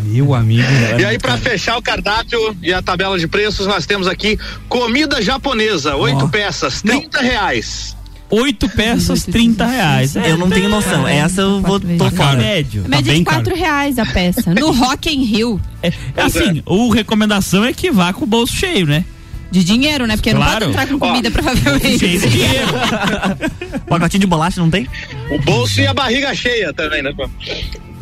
[0.04, 0.62] Meu amigo.
[0.98, 5.20] E aí, pra fechar o cardápio e a tabela de preços, nós temos aqui comida
[5.22, 6.28] japonesa, oito Ó.
[6.28, 7.96] peças, 30 reais.
[8.30, 10.16] Oito peças, 30 reais.
[10.16, 11.06] É, Eu não tenho noção.
[11.06, 12.16] Essa eu vou tô vezes.
[12.16, 12.36] fora.
[12.38, 12.82] médio.
[12.88, 13.42] Média bem de caro.
[13.44, 14.54] 4 reais a peça.
[14.54, 15.60] No Rock in Rio.
[15.82, 19.04] É, assim, o recomendação é que vá com o bolso cheio, né?
[19.52, 20.16] De dinheiro, né?
[20.16, 20.58] Porque não Claro.
[20.60, 21.98] pode entrar com Ó, comida, provavelmente.
[21.98, 22.72] Cheio de dinheiro.
[23.86, 24.88] Pacotinho de bolacha não tem?
[25.30, 27.12] O bolso e a barriga cheia também, né?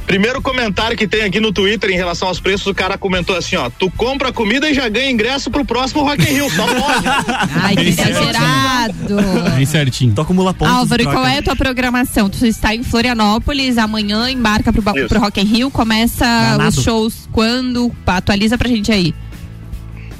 [0.06, 3.54] Primeiro comentário que tem aqui no Twitter em relação aos preços, o cara comentou assim,
[3.54, 7.06] ó, tu compra comida e já ganha ingresso pro próximo Rock in Rio, só pode.
[7.62, 9.16] Ai, que exagerado.
[9.56, 10.12] Bem certinho.
[10.12, 10.74] Tu acumula pontos.
[10.74, 12.28] Álvaro, e qual é a tua programação?
[12.28, 16.68] Tu está em Florianópolis, amanhã embarca pro, pro Rock in Rio, começa Danado.
[16.76, 17.90] os shows quando?
[18.04, 19.14] Pá, Atualiza pra gente aí.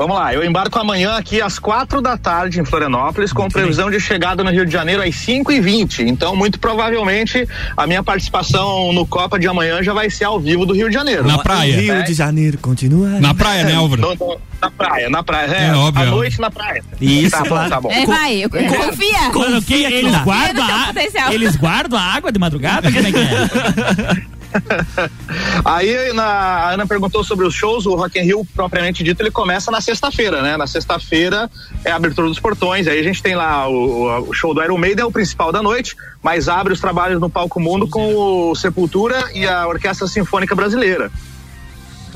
[0.01, 4.01] Vamos lá, eu embarco amanhã aqui às quatro da tarde em Florianópolis, com previsão de
[4.01, 7.46] chegada no Rio de Janeiro às 5 e 20 Então, muito provavelmente,
[7.76, 10.94] a minha participação no Copa de amanhã já vai ser ao vivo do Rio de
[10.94, 11.26] Janeiro.
[11.26, 11.78] Na praia.
[11.78, 13.20] Rio de Janeiro, continua.
[13.20, 14.01] Na praia, né, Álvaro?
[14.01, 15.46] No- no- na praia, na praia.
[15.55, 16.82] É, É, óbvio, à noite na praia.
[16.98, 17.90] Isso, tá bom, tá bom.
[17.92, 19.30] É, vai, eu- confia.
[19.34, 22.90] Quando que eles guardam, Confia no a, eles guardam a água de madrugada?
[22.90, 24.30] Como é que é?
[25.64, 29.30] Aí na, a Ana perguntou sobre os shows, o Rock in Rio, propriamente dito, ele
[29.30, 30.57] começa na sexta-feira, né?
[30.57, 31.51] Na sexta-feira
[31.84, 34.78] é a abertura dos portões, aí a gente tem lá o, o show do Iron
[34.78, 38.55] Maiden, é o principal da noite, mas abre os trabalhos no Palco Mundo com o
[38.55, 41.11] Sepultura e a Orquestra Sinfônica Brasileira.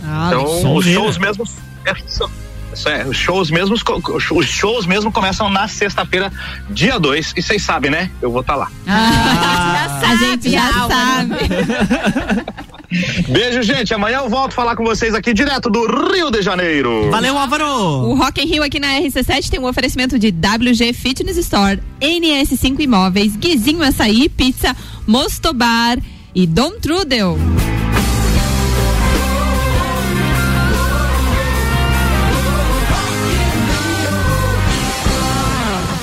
[0.02, 1.50] Ah, então, os shows isso
[1.84, 2.43] é,
[3.08, 4.00] os shows mesmos, co-
[4.32, 6.32] os shows mesmo começam na sexta-feira,
[6.70, 8.10] dia 2, e vocês sabem, né?
[8.20, 8.68] Eu vou estar lá.
[8.86, 11.34] Ah, a gente já sabe.
[13.28, 13.92] Beijo, gente.
[13.92, 17.10] Amanhã eu volto falar com vocês aqui direto do Rio de Janeiro.
[17.10, 17.64] Valeu, Álvaro.
[17.66, 22.78] O Rock in Rio aqui na RC7 tem um oferecimento de WG Fitness Store, NS5
[22.80, 25.98] Imóveis, Guizinho Açaí, Pizza, Mostobar
[26.34, 27.36] e Dom Trudel.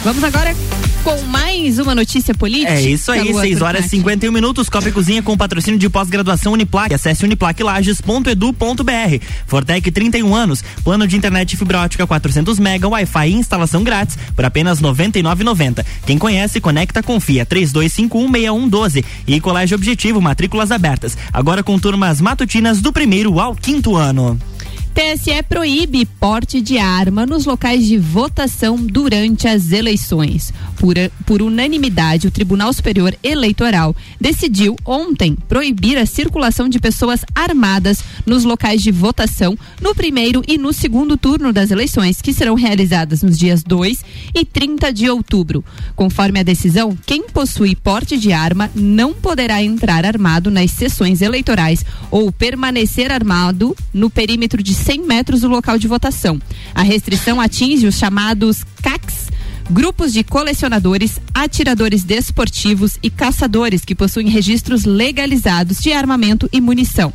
[0.04, 0.56] Vamos agora
[1.04, 2.74] com mais uma notícia política.
[2.74, 3.98] É isso aí, Luan 6 horas e Turcati.
[3.98, 4.68] 51 minutos.
[4.68, 6.92] Copa e Cozinha com patrocínio de pós-graduação Uniplac.
[6.92, 9.26] Acesse uniplaclages.edu.br.
[9.46, 10.64] Fortec 31 anos.
[10.84, 15.86] Plano de internet fibra ótica 400 mega, Wi-Fi e instalação grátis por apenas R$ 99,90.
[16.04, 17.46] Quem conhece, conecta, confia.
[17.46, 19.06] 32516112.
[19.28, 21.16] E Colégio Objetivo, matrículas abertas.
[21.32, 24.40] Agora com turmas matutinas do primeiro ao quinto ano.
[24.94, 30.54] TSE proíbe porte de arma nos locais de votação durante as eleições.
[30.76, 38.04] Por, por unanimidade, o Tribunal Superior Eleitoral decidiu ontem proibir a circulação de pessoas armadas
[38.26, 43.24] nos locais de votação no primeiro e no segundo turno das eleições, que serão realizadas
[43.24, 44.04] nos dias 2
[44.36, 45.64] e 30 de outubro.
[45.96, 51.86] Conforme a decisão, quem possui porte de arma não poderá entrar armado nas sessões eleitorais
[52.10, 56.42] ou permanecer armado no perímetro de 100 metros do local de votação.
[56.74, 59.30] A restrição atinge os chamados CACs.
[59.70, 67.14] Grupos de colecionadores, atiradores desportivos e caçadores que possuem registros legalizados de armamento e munição.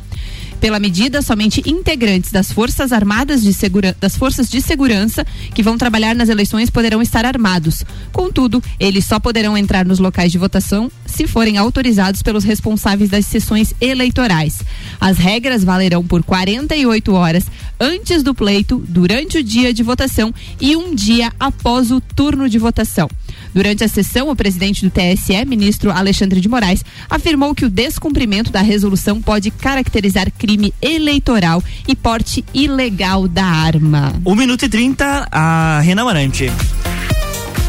[0.59, 3.95] Pela medida, somente integrantes das Forças Armadas de Segura...
[3.99, 7.83] das Forças de Segurança que vão trabalhar nas eleições poderão estar armados.
[8.11, 13.25] Contudo, eles só poderão entrar nos locais de votação se forem autorizados pelos responsáveis das
[13.25, 14.61] sessões eleitorais.
[14.99, 17.45] As regras valerão por 48 horas
[17.79, 22.57] antes do pleito, durante o dia de votação e um dia após o turno de
[22.57, 23.07] votação.
[23.53, 28.51] Durante a sessão, o presidente do TSE, ministro Alexandre de Moraes, afirmou que o descumprimento
[28.51, 34.13] da resolução pode caracterizar crime eleitoral e porte ilegal da arma.
[34.25, 36.51] 1 minuto e 30, a Renan Marante.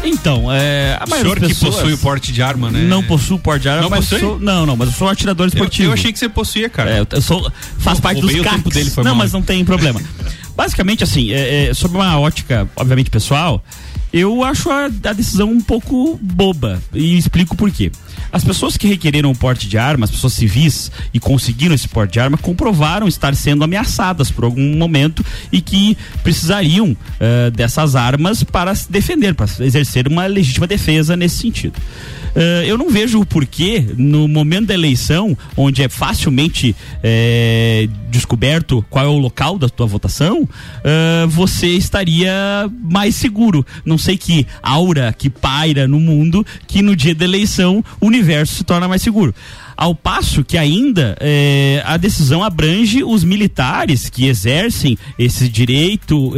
[0.03, 2.83] Então, é, a O maioria senhor das que pessoas possui o porte de arma, né?
[2.83, 4.19] Não possuo porte de arma, Não mas possui?
[4.21, 5.89] sou- não, não, mas eu sou um atirador Eu, esportivo.
[5.89, 6.89] eu achei que você possuía, cara.
[6.91, 9.19] É, eu- eu sou, faz Eu parte dos o tempo dele, foi Não, mal.
[9.19, 10.01] mas não tem problema.
[10.55, 13.63] Basicamente, assim, é, é, sob uma ótica, obviamente, pessoal,
[14.11, 16.81] eu acho a, a decisão um pouco boba.
[16.93, 17.91] E explico por quê.
[18.31, 22.13] As pessoas que requereram o porte de arma, as pessoas civis, e conseguiram esse porte
[22.13, 28.43] de arma, comprovaram estar sendo ameaçadas por algum momento e que precisariam eh, dessas armas
[28.43, 31.73] para se defender, para exercer uma legítima defesa nesse sentido.
[32.35, 38.83] Eh, eu não vejo o porquê, no momento da eleição, onde é facilmente eh, descoberto
[38.89, 40.47] qual é o local da tua votação,
[40.83, 42.31] eh, você estaria
[42.81, 43.65] mais seguro.
[43.85, 48.55] Não sei que aura que paira no mundo que no dia da eleição o universo
[48.55, 49.33] se torna mais seguro.
[49.81, 56.33] Ao passo que ainda eh, a decisão abrange os militares que exercem esse direito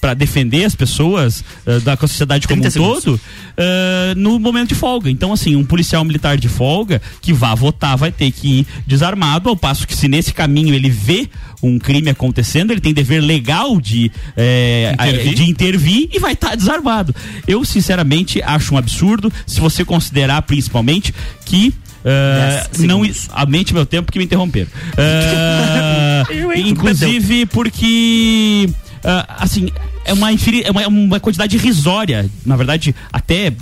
[0.00, 3.04] para defender as pessoas eh, da sociedade como 30 um segundos.
[3.04, 3.20] todo
[3.56, 5.10] eh, no momento de folga.
[5.10, 9.50] Então, assim, um policial militar de folga que vá votar vai ter que ir desarmado,
[9.50, 11.28] ao passo que se nesse caminho ele vê
[11.62, 15.34] um crime acontecendo, ele tem dever legal de, eh, Intervir?
[15.34, 17.14] de intervir e vai estar desarmado.
[17.46, 21.14] Eu, sinceramente, acho um absurdo, se você considerar principalmente
[21.44, 21.74] que.
[22.04, 23.28] Dez não segundos.
[23.32, 24.70] aumente meu tempo que me interromperam.
[26.54, 26.68] Hein?
[26.68, 28.68] inclusive porque
[29.04, 29.70] ah, assim
[30.04, 33.52] é uma, é uma, uma quantidade irrisória, na verdade até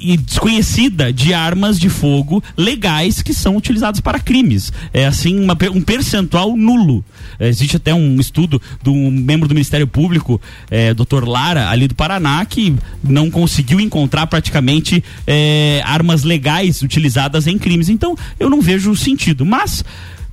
[0.00, 4.72] e desconhecida de armas de fogo legais que são utilizadas para crimes.
[4.92, 7.04] É assim uma um percentual nulo.
[7.38, 10.40] É, existe até um estudo de um membro do Ministério Público,
[10.70, 11.24] é, Dr.
[11.26, 17.88] Lara, ali do Paraná, que não conseguiu encontrar praticamente é, armas legais utilizadas em crimes.
[17.88, 19.44] Então, eu não vejo sentido.
[19.44, 19.84] Mas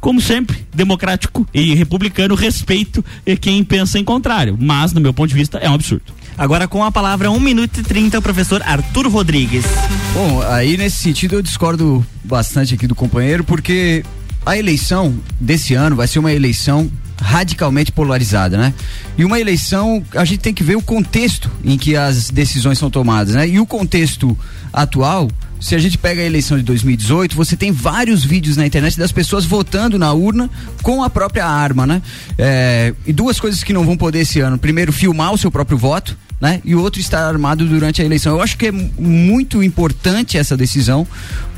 [0.06, 4.56] como sempre, democrático e republicano, respeito eh, quem pensa em contrário.
[4.62, 6.04] Mas, no meu ponto de vista, é um absurdo.
[6.38, 9.66] Agora com a palavra 1 minuto e 30, o professor Arthur Rodrigues.
[10.14, 14.04] Bom, aí nesse sentido eu discordo bastante aqui do companheiro, porque
[14.46, 18.74] a eleição desse ano vai ser uma eleição radicalmente polarizada, né?
[19.18, 22.90] E uma eleição, a gente tem que ver o contexto em que as decisões são
[22.90, 23.48] tomadas, né?
[23.48, 24.38] E o contexto
[24.74, 25.30] atual,
[25.60, 29.12] se a gente pega a eleição de 2018, você tem vários vídeos na internet das
[29.12, 30.50] pessoas votando na urna
[30.84, 32.02] com a própria arma, né?
[32.38, 34.58] É, e duas coisas que não vão poder esse ano.
[34.58, 36.62] Primeiro, filmar o seu próprio voto, né?
[36.64, 38.34] E o outro estar armado durante a eleição.
[38.36, 41.08] Eu acho que é mu- muito importante essa decisão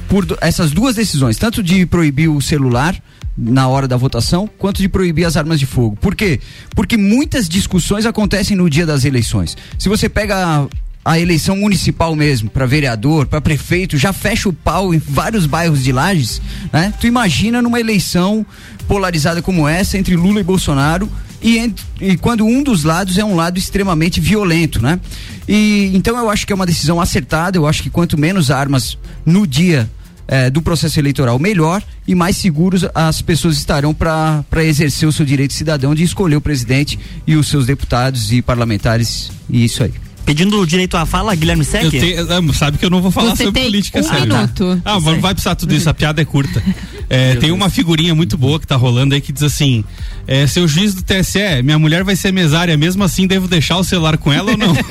[0.07, 2.95] por essas duas decisões, tanto de proibir o celular
[3.37, 5.97] na hora da votação, quanto de proibir as armas de fogo.
[5.97, 6.39] Por quê?
[6.73, 9.57] Porque muitas discussões acontecem no dia das eleições.
[9.77, 10.67] Se você pega a,
[11.13, 15.83] a eleição municipal mesmo, para vereador, para prefeito, já fecha o pau em vários bairros
[15.83, 16.93] de Lages, né?
[17.01, 18.45] Tu imagina numa eleição
[18.87, 21.09] polarizada como essa entre Lula e Bolsonaro
[21.41, 24.99] e, e quando um dos lados é um lado extremamente violento, né?
[25.47, 27.57] E então eu acho que é uma decisão acertada.
[27.57, 29.89] Eu acho que quanto menos armas no dia
[30.27, 35.25] eh, do processo eleitoral, melhor e mais seguros as pessoas estarão para exercer o seu
[35.25, 40.06] direito cidadão de escolher o presidente e os seus deputados e parlamentares e isso aí.
[40.27, 41.85] Pedindo o direito à fala, Guilherme Sec?
[41.85, 44.25] Eu tenho- sabe que eu não vou falar Você sobre tem política um séria.
[44.25, 44.81] minuto.
[44.85, 46.61] Ah, mas não vai precisar tudo isso, a piada é curta.
[47.09, 49.81] É, tem uma figurinha muito boa que tá rolando aí que diz assim:
[50.27, 53.83] é, seu juiz do TSE, minha mulher vai ser mesária, mesmo assim devo deixar o
[53.85, 54.75] celular com ela ou não?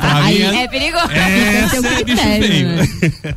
[0.00, 1.06] Pra Aí mim é perigoso.
[1.10, 2.68] Essa é bicho feio.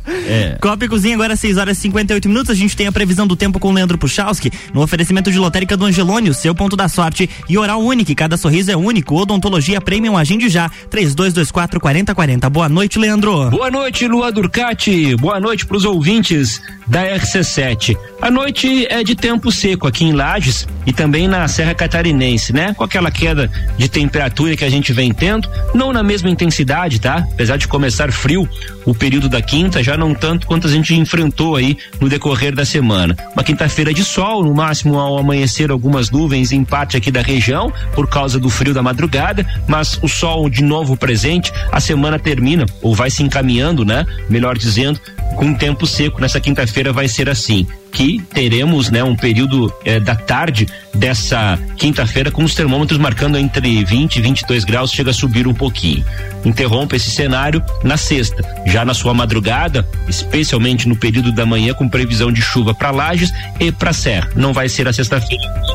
[0.30, 0.58] É.
[0.60, 2.50] Copa e Cozinha agora 6 horas e 58 minutos.
[2.50, 5.76] A gente tem a previsão do tempo com o Leandro Puchalski no oferecimento de lotérica
[5.76, 8.14] do Angelone, o seu ponto da sorte e oral único.
[8.14, 9.16] Cada sorriso é único.
[9.16, 12.50] Odontologia Premium Agende já 3224 4040.
[12.50, 13.50] Boa noite, Leandro.
[13.50, 15.16] Boa noite, Lua Durcati.
[15.16, 17.96] Boa noite para os ouvintes da RC7.
[18.20, 22.74] A noite é de tempo seco aqui em Lages e também na Serra Catarinense, né?
[22.74, 27.26] Com aquela queda de temperatura que a gente vem tendo, não na mesma intensidade, tá?
[27.32, 28.48] Apesar de começar frio
[28.84, 32.64] o período da quinta, já não tanto quanto a gente enfrentou aí no decorrer da
[32.64, 33.16] semana.
[33.34, 37.72] Uma quinta-feira de sol, no máximo ao amanhecer algumas nuvens em parte aqui da região
[37.94, 42.66] por causa do frio da madrugada, mas o sol de novo presente, a semana termina
[42.82, 44.06] ou vai se encaminhando, né?
[44.28, 45.00] Melhor dizendo,
[45.36, 50.14] com tempo seco nessa quinta-feira vai ser assim que teremos né um período eh, da
[50.14, 55.46] tarde dessa quinta-feira com os termômetros marcando entre 20 e 22 graus chega a subir
[55.46, 56.04] um pouquinho.
[56.44, 58.42] Interrompe esse cenário na sexta.
[58.66, 63.30] Já na sua madrugada especialmente no período da manhã com previsão de chuva para Lages
[63.58, 64.30] e para Serra.
[64.34, 65.69] Não vai ser a sexta-feira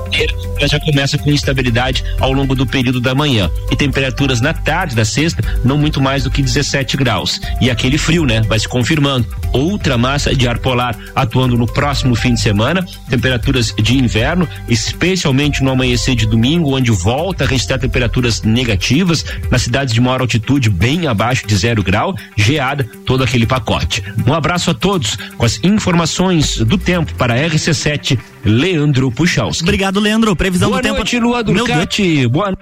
[0.68, 3.50] já começa com instabilidade ao longo do período da manhã.
[3.72, 7.40] E temperaturas na tarde da sexta não muito mais do que 17 graus.
[7.62, 9.28] E aquele frio né vai se confirmando.
[9.52, 15.64] Outra massa de ar polar atuando no próximo fim de semana, temperaturas de inverno, especialmente
[15.64, 20.70] no amanhecer de domingo, onde volta a registrar temperaturas negativas, nas cidades de maior altitude,
[20.70, 24.04] bem abaixo de zero grau, geada, todo aquele pacote.
[24.28, 29.64] Um abraço a todos com as informações do tempo para a RC7, Leandro Puchalski.
[29.64, 30.36] Obrigado, Leandro.
[30.36, 30.98] Previsão Boa do tempo.
[30.98, 32.28] noite, Lua Meu Durcati.
[32.28, 32.54] Boa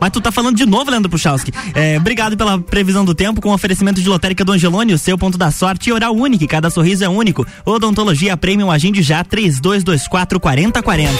[0.00, 1.52] Mas tu tá falando de novo, Leandro Puchalski.
[1.74, 5.36] É, obrigado pela previsão do tempo com oferecimento de lotérica do Angelone, o seu ponto
[5.36, 6.46] da sorte e oral único.
[6.46, 7.46] Cada sorriso é único.
[7.64, 11.12] Odontologia Premium Agende já 3224 4040.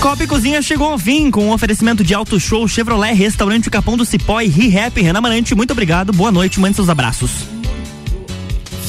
[0.00, 3.96] Copa e Cozinha chegou ao fim com o oferecimento de Auto Show Chevrolet, Restaurante Capão
[3.96, 5.00] do Cipó e ReHap.
[5.00, 6.12] Renan Marante, muito obrigado.
[6.12, 7.61] Boa noite, mande seus abraços.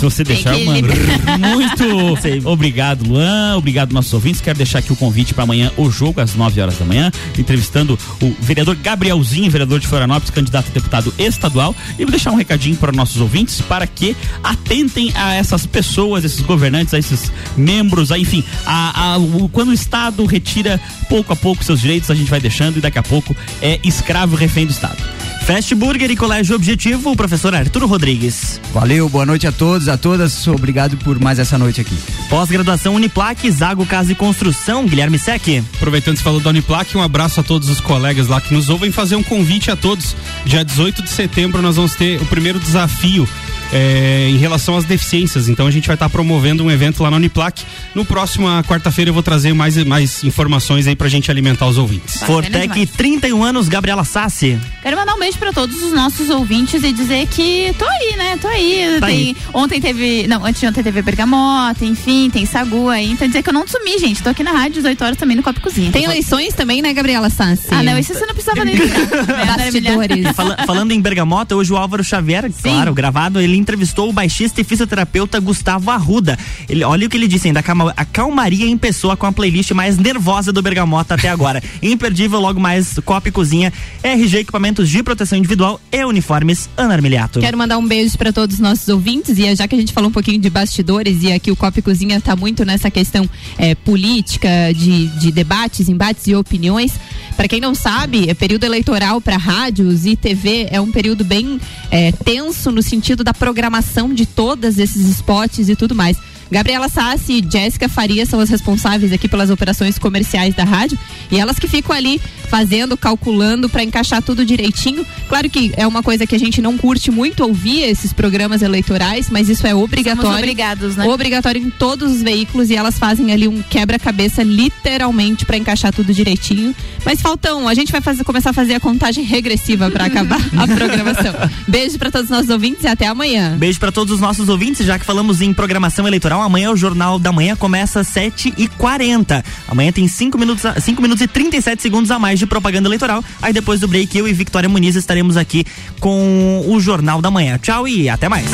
[0.10, 0.96] Se você deixar, liberar.
[1.40, 3.56] Muito obrigado, Luan.
[3.58, 4.42] Obrigado, nossos ouvintes.
[4.42, 7.98] Quero deixar aqui o convite para amanhã, o jogo, às 9 horas da manhã, entrevistando
[8.22, 11.76] o vereador Gabrielzinho, vereador de Florianópolis, candidato a deputado estadual.
[11.98, 16.42] E vou deixar um recadinho para nossos ouvintes para que atentem a essas pessoas, esses
[16.42, 20.80] governantes, a esses membros, a, enfim, a, a- o- quando o Estado retira
[21.10, 24.36] pouco a pouco seus direitos, a gente vai deixando e daqui a pouco é escravo
[24.36, 24.98] refém do Estado.
[25.46, 28.62] Fast Burger e Colégio Objetivo, o professor Arturo Rodrigues.
[28.74, 30.48] Valeu, boa noite a todos, a todas.
[30.48, 31.98] Obrigado por mais essa noite aqui.
[32.30, 35.62] Pós-graduação Uniplaque, Zago Casa e Construção, Guilherme Sec.
[35.76, 38.70] Aproveitando que você falou da Uniplac, um abraço a todos os colegas lá que nos
[38.70, 40.16] ouvem, fazer um convite a todos.
[40.46, 43.28] Dia 18 de setembro nós vamos ter o primeiro desafio
[43.74, 45.50] é, em relação às deficiências.
[45.50, 47.64] Então a gente vai estar promovendo um evento lá na Uniplac.
[47.96, 52.22] No próximo quarta-feira eu vou trazer mais, mais informações aí pra gente alimentar os ouvintes.
[52.22, 54.60] Fortec, 31 anos, Gabriela Sassi.
[54.82, 58.38] Quero mandar um beijo pra todos os nossos ouvintes e dizer que tô aí, né?
[58.38, 58.98] Tô aí.
[59.00, 59.38] Tá tem, aí.
[59.54, 60.28] Ontem teve.
[60.28, 63.12] Não, antes de ontem teve Bergamota, enfim, tem Sagu aí.
[63.12, 64.22] Então dizer que eu não sumi, gente.
[64.24, 65.92] Tô aqui na rádio, 18 horas também no Copo Cozinha.
[65.92, 67.68] Tem eleições também, né, Gabriela Sassi?
[67.72, 69.58] Ah, não, isso você não precisava nem lembrar.
[69.58, 70.36] Bastidores.
[70.36, 74.64] Fala- falando em Bergamota, hoje o Álvaro Xavier, claro, gravado, ele entrevistou o baixista e
[74.64, 76.38] fisioterapeuta Gustavo Arruda.
[76.70, 79.32] Ele, olha o que ele disse ainda, a calma- a calmaria em pessoa com a
[79.32, 81.62] playlist mais nervosa do Bergamota até agora.
[81.82, 83.72] Imperdível, logo mais Copa e Cozinha,
[84.04, 87.40] RG Equipamentos de Proteção Individual e Uniformes Ana Armiliato.
[87.40, 90.10] Quero mandar um beijo para todos os nossos ouvintes e já que a gente falou
[90.10, 93.76] um pouquinho de bastidores e aqui o Copa e Cozinha está muito nessa questão eh,
[93.76, 96.94] política, de, de debates, embates e opiniões.
[97.38, 101.60] Para quem não sabe, é período eleitoral para rádios e TV é um período bem
[101.90, 106.18] eh, tenso no sentido da programação de todos esses spots e tudo mais.
[106.54, 111.00] Gabriela Sassi e Jéssica Faria são as responsáveis aqui pelas operações comerciais da rádio
[111.32, 112.22] e elas que ficam ali
[112.54, 115.04] fazendo, calculando para encaixar tudo direitinho.
[115.28, 119.32] Claro que é uma coisa que a gente não curte muito ouvir esses programas eleitorais,
[119.32, 120.22] mas isso é obrigatório.
[120.22, 121.08] Somos obrigados, né?
[121.08, 126.14] Obrigatório em todos os veículos e elas fazem ali um quebra-cabeça literalmente para encaixar tudo
[126.14, 126.76] direitinho.
[127.04, 130.68] Mas faltam, a gente vai fazer, começar a fazer a contagem regressiva para acabar a
[130.68, 131.34] programação.
[131.68, 133.58] Beijo para todos os nossos ouvintes e até amanhã.
[133.58, 137.18] Beijo para todos os nossos ouvintes, já que falamos em programação eleitoral, amanhã o Jornal
[137.18, 139.44] da Manhã começa às 7h40.
[139.68, 143.24] Amanhã tem 5 minutos, 5 minutos e 37 segundos a mais de propaganda eleitoral.
[143.42, 145.66] Aí depois do break, eu e Victoria Muniz estaremos aqui
[146.00, 147.58] com o Jornal da Manhã.
[147.58, 148.48] Tchau e até mais.